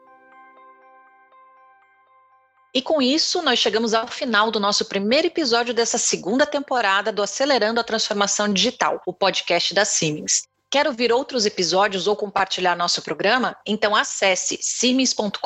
E 2.75 2.83
com 2.83 3.01
isso, 3.01 3.41
nós 3.43 3.61
chegamos 3.61 3.95
ao 3.95 4.09
final 4.09 4.51
do 4.51 4.59
nosso 4.59 4.87
primeiro 4.87 5.29
episódio 5.29 5.73
dessa 5.73 5.99
segunda 5.99 6.45
temporada 6.45 7.13
do 7.13 7.23
Acelerando 7.23 7.79
a 7.79 7.85
Transformação 7.85 8.53
Digital, 8.53 9.01
o 9.07 9.13
podcast 9.13 9.73
da 9.73 9.85
Siemens. 9.85 10.43
Quer 10.69 10.89
ouvir 10.89 11.13
outros 11.13 11.47
episódios 11.47 12.09
ou 12.09 12.17
compartilhar 12.17 12.75
nosso 12.75 13.01
programa? 13.03 13.57
Então 13.65 13.95
acesse 13.95 14.59
siemens.com.br 14.61 15.39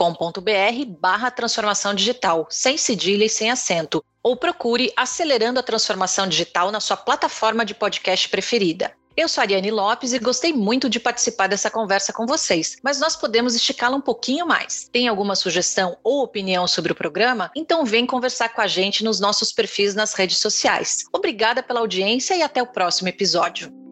barra 0.98 1.30
transformação 1.30 1.92
digital, 1.92 2.46
sem 2.48 2.78
cedilha 2.78 3.26
e 3.26 3.28
sem 3.28 3.50
acento, 3.50 4.02
ou 4.28 4.36
procure 4.36 4.92
Acelerando 4.94 5.58
a 5.58 5.62
Transformação 5.62 6.28
Digital 6.28 6.70
na 6.70 6.80
sua 6.80 6.98
plataforma 6.98 7.64
de 7.64 7.74
podcast 7.74 8.28
preferida. 8.28 8.92
Eu 9.16 9.26
sou 9.26 9.40
Ariane 9.40 9.70
Lopes 9.70 10.12
e 10.12 10.18
gostei 10.18 10.52
muito 10.52 10.86
de 10.86 11.00
participar 11.00 11.46
dessa 11.46 11.70
conversa 11.70 12.12
com 12.12 12.26
vocês, 12.26 12.76
mas 12.84 13.00
nós 13.00 13.16
podemos 13.16 13.54
esticá-la 13.54 13.96
um 13.96 14.02
pouquinho 14.02 14.46
mais. 14.46 14.86
Tem 14.92 15.08
alguma 15.08 15.34
sugestão 15.34 15.96
ou 16.04 16.22
opinião 16.22 16.68
sobre 16.68 16.92
o 16.92 16.94
programa? 16.94 17.50
Então 17.56 17.86
vem 17.86 18.04
conversar 18.04 18.50
com 18.50 18.60
a 18.60 18.66
gente 18.66 19.02
nos 19.02 19.18
nossos 19.18 19.50
perfis 19.50 19.94
nas 19.94 20.12
redes 20.12 20.36
sociais. 20.36 21.06
Obrigada 21.10 21.62
pela 21.62 21.80
audiência 21.80 22.36
e 22.36 22.42
até 22.42 22.62
o 22.62 22.66
próximo 22.66 23.08
episódio. 23.08 23.87